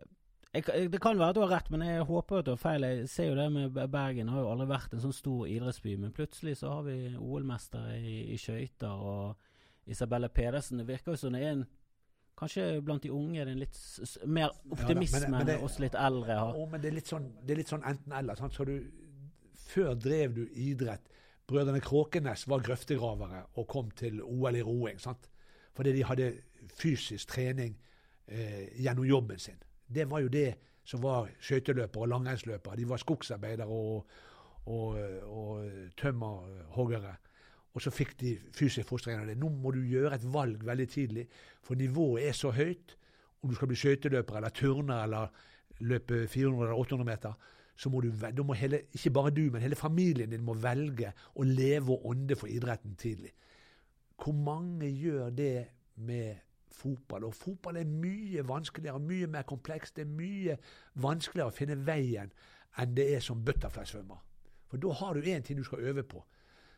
[0.57, 2.85] jeg, det kan være at du har rett, men jeg håper at du har feil.
[2.87, 6.15] Jeg ser jo det med Bergen har jo aldri vært en sånn stor idrettsby, men
[6.15, 10.81] plutselig så har vi OL-mester i, i skøyter og Isabelle Pedersen.
[10.81, 11.67] Det virker jo som det er en
[12.37, 13.77] Kanskje blant de unge er det en litt
[14.29, 16.51] mer optimisme ja, enn oss litt eldre har.
[16.53, 16.65] Ja.
[16.69, 17.31] men det er litt sånn,
[17.65, 18.37] sånn enten-eller.
[18.53, 18.65] Så
[19.71, 21.09] før drev du idrett.
[21.49, 24.99] Brødrene Kråkenes var grøftegravere og kom til OL i roing.
[25.01, 25.25] sant?
[25.73, 26.29] Fordi de hadde
[26.77, 27.73] fysisk trening
[28.27, 29.57] eh, gjennom jobben sin.
[29.87, 30.49] Det var jo det
[30.87, 32.77] som var skøyteløpere og langrennsløpere.
[32.79, 34.05] De var skogsarbeidere og,
[34.65, 37.15] og, og tømmerhoggere.
[37.75, 39.35] Og så fikk de fysisk fostring av det.
[39.37, 41.27] Nå må du gjøre et valg veldig tidlig,
[41.61, 42.95] for nivået er så høyt.
[43.43, 45.27] Om du skal bli skøyteløper eller turner eller
[45.85, 47.35] løpe 400 eller 800 meter,
[47.77, 51.11] så må du, du må hele, ikke bare du, men hele familien din må velge
[51.37, 53.35] å leve og ånde for idretten tidlig.
[54.17, 55.67] Hvor mange gjør det
[56.01, 57.27] med fotball.
[57.27, 59.95] Og fotball er mye vanskeligere, mye mer komplekst.
[59.95, 60.57] Det er mye
[61.03, 62.31] vanskeligere å finne veien
[62.77, 64.19] enn det er som butterfly-svømmer.
[64.67, 66.23] For da har du én ting du skal øve på.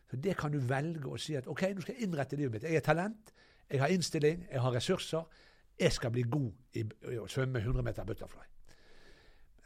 [0.09, 2.63] Så Det kan du velge å si at OK, nå skal jeg innrette livet mitt.
[2.63, 3.33] Jeg er talent,
[3.69, 5.27] jeg har innstilling, jeg har ressurser.
[5.79, 6.83] Jeg skal bli god i,
[7.19, 8.47] å svømme 100 meter butterfly.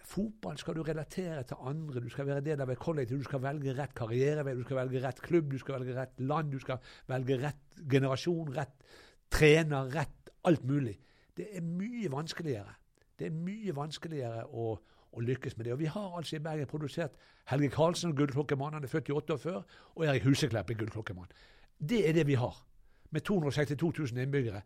[0.03, 3.41] Fotball skal du relatere til andre, du skal være del av et kollektiv, du skal
[3.41, 6.84] velge rett karrierevei, du skal velge rett klubb, du skal velge rett land, du skal
[7.07, 8.84] velge rett generasjon, rett
[9.34, 10.98] trener, rett alt mulig.
[11.38, 12.76] Det er mye vanskeligere.
[13.20, 14.74] Det er mye vanskeligere å,
[15.14, 15.74] å lykkes med det.
[15.74, 17.18] Og Vi har altså i Bergen produsert
[17.50, 19.56] Helge Karlsen, gullklokkemann, han er født i 48,
[19.96, 21.32] og Erik Huseklepp er gullklokkemann.
[21.80, 22.56] Det er det vi har.
[23.12, 24.62] Med 262 000 innbyggere.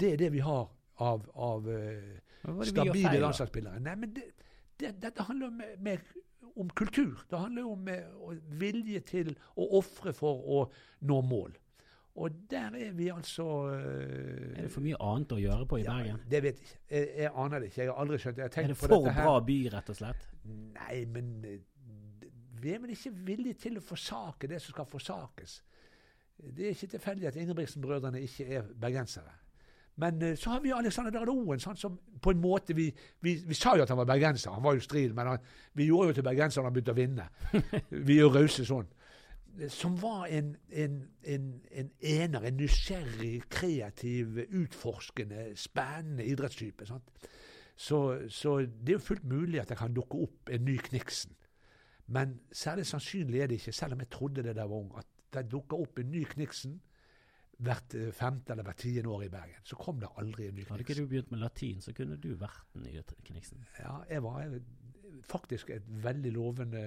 [0.00, 3.80] Det er det vi har av, av uh, stabile landslagsspillere.
[3.84, 4.24] Nei, men det,
[4.80, 6.14] det, dette handler om, med,
[6.56, 7.22] om, kultur.
[7.30, 10.64] Det handler om med, vilje til å ofre for å
[11.08, 11.54] nå mål.
[12.14, 15.84] Og der er vi altså uh, Er det for mye annet å gjøre på i
[15.86, 16.20] ja, Bergen?
[16.28, 16.80] Det vet jeg ikke.
[16.90, 17.80] Jeg, jeg, aner det ikke.
[17.80, 18.48] Jeg har aldri skjønt det.
[18.52, 20.26] Er det for bra by, rett og slett?
[20.76, 21.62] Nei, men eh,
[22.60, 25.62] vi er vel ikke villige til å forsake det som skal forsakes.
[26.42, 29.32] Det er ikke tilfeldig at Ingebrigtsen-brødrene ikke er bergensere.
[30.02, 32.90] Men uh, så har vi Alexander Dardoen, sånn som på en måte vi,
[33.24, 35.88] vi, vi, sa jo at han var bergenser, han var jo stril, men han, vi
[35.88, 37.28] gjorde jo til bergenser når han begynte å vinne.
[38.08, 38.98] vi er jo rause sånn
[39.68, 46.86] som var en, en, en, en, ener, en nysgjerrig, kreativ, utforskende, spennende idrettstype.
[46.86, 47.00] Så,
[48.28, 51.36] så, det er jo fullt mulig at det kan dukke opp en ny Kniksen.
[52.12, 54.96] Men særlig sannsynlig er det ikke, selv om jeg trodde det da jeg var ung,
[54.98, 56.80] at det dukker opp en ny Kniksen
[57.62, 59.64] hvert eh, femte eller hvert tiende år i Bergen.
[59.64, 60.74] Så kom det aldri en ny Kniksen.
[60.74, 63.64] Hadde ikke du begynt med latin, så kunne du vært den nye Kniksen.
[63.78, 64.58] Ja, jeg var
[65.26, 66.82] faktisk et veldig lovende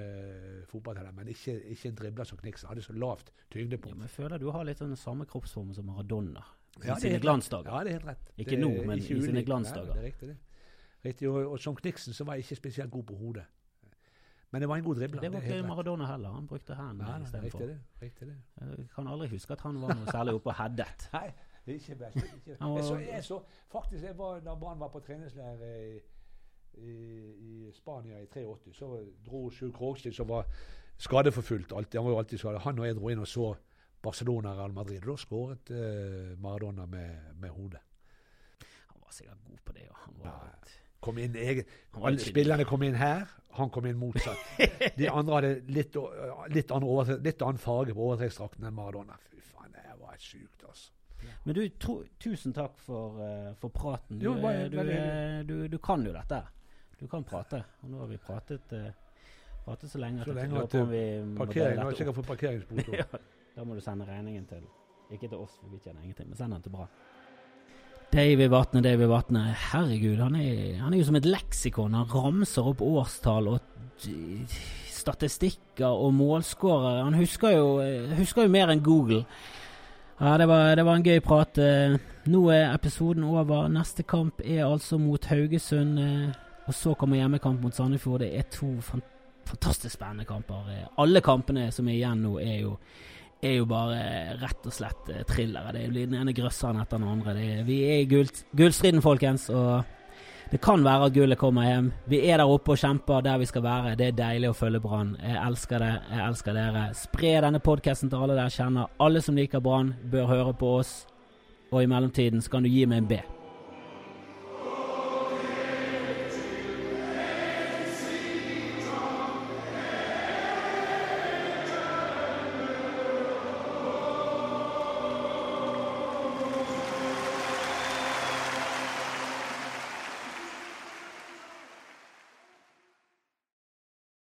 [0.69, 2.69] fotballtalent, men ikke, ikke en dribler som Kniksen.
[2.69, 3.93] Hadde så lavt tyngdepunkt.
[3.93, 6.43] Ja, men jeg føler du har litt den samme kroppsformen som Maradona
[6.83, 7.71] i ja, sine glansdager.
[7.71, 8.31] Ja, det er helt rett.
[8.43, 9.93] Ikke nå, men ikke i sine glansdager.
[9.93, 10.37] Ja, det er riktig, det.
[11.05, 13.45] Riktig, og, og, som Kniksen så var jeg ikke spesielt god på hodet.
[14.51, 15.21] Men det var en god dribler.
[15.21, 16.31] Det var ikke det Maradona heller.
[16.31, 17.59] Han brukte hendene istedenfor.
[18.01, 21.07] Jeg kan aldri huske at han var noe særlig oppe og headet.
[21.15, 21.27] Nei,
[21.75, 22.21] ikke best.
[22.23, 22.57] Ikke.
[22.59, 23.39] Jeg så, jeg så,
[23.71, 25.57] faktisk, jeg var, da Brann var på treningsleir
[26.77, 26.95] i
[27.65, 28.89] i, Spania i 83, så
[29.25, 30.45] dro Sjur Krogstid, som var
[30.97, 31.99] skadeforfulgt alltid.
[31.99, 32.61] Han var jo alltid skadet.
[32.61, 33.49] Han og jeg dro inn og så
[34.05, 35.03] Barcelona Real Madrid.
[35.03, 37.81] Og da skåret eh, Maradona med, med hodet.
[38.93, 39.87] Han var sikkert god på det.
[40.05, 43.27] Han var ja, kom inn egen, alle Spillerne kom inn her,
[43.59, 44.41] han kom inn motsatt.
[44.99, 45.97] De andre hadde litt,
[46.53, 49.17] litt, annen, litt annen farge på overtrekksdrakten enn Maradona.
[49.29, 50.91] Fy faen, det var sykt, altså.
[51.45, 51.61] Men du,
[52.21, 54.19] tusen takk for, uh, for praten.
[54.19, 54.81] Du, jo, bare, du,
[55.45, 56.41] du, du, kan jo dette.
[56.99, 57.63] Du kan prate.
[57.83, 58.87] Og nå har vi pratet, uh,
[59.65, 61.03] pratet så lenge så at lenge at vi
[61.37, 62.93] parkering, nå jeg sikkert fått parkeringsbot.
[63.01, 63.07] ja,
[63.55, 64.63] da må du sende regningen til
[65.11, 66.87] Ikke til oss, for vi tjener ingenting, men send den til Bra.
[68.15, 69.41] David Vatne, David Vatne.
[69.71, 71.93] Herregud, han er, han er jo som et leksikon.
[71.93, 74.07] Han ramser opp årstall og
[74.95, 77.03] statistikker og målskårere.
[77.03, 77.67] Han husker jo,
[78.17, 79.25] husker jo mer enn Google.
[80.19, 81.59] Ja, det var, det var, en gøy prat.
[82.31, 83.67] Nå er episoden over.
[83.69, 85.99] Neste kamp er altså mot Haugesund.
[86.65, 88.23] Og så kommer hjemmekamp mot Sandefjord.
[88.25, 90.71] Det er to fantastisk spennende kamper.
[91.01, 92.77] Alle kampene som er igjen nå, er jo,
[93.41, 93.99] er jo bare
[94.41, 95.75] rett og slett eh, thrillere.
[95.75, 97.35] Det blir den ene grøsseren etter den andre.
[97.37, 99.49] Er, vi er i gull, gullstriden, folkens.
[99.53, 99.85] og
[100.51, 101.91] det kan være at gullet kommer hjem.
[102.07, 103.95] Vi er der oppe og kjemper der vi skal være.
[103.97, 105.15] Det er deilig å følge Brann.
[105.21, 105.93] Jeg elsker det.
[106.11, 106.83] Jeg elsker dere.
[106.97, 108.91] Spre denne podkasten til alle dere kjenner.
[109.01, 110.99] Alle som liker Brann, bør høre på oss.
[111.73, 113.34] Og i mellomtiden så kan du gi meg en B.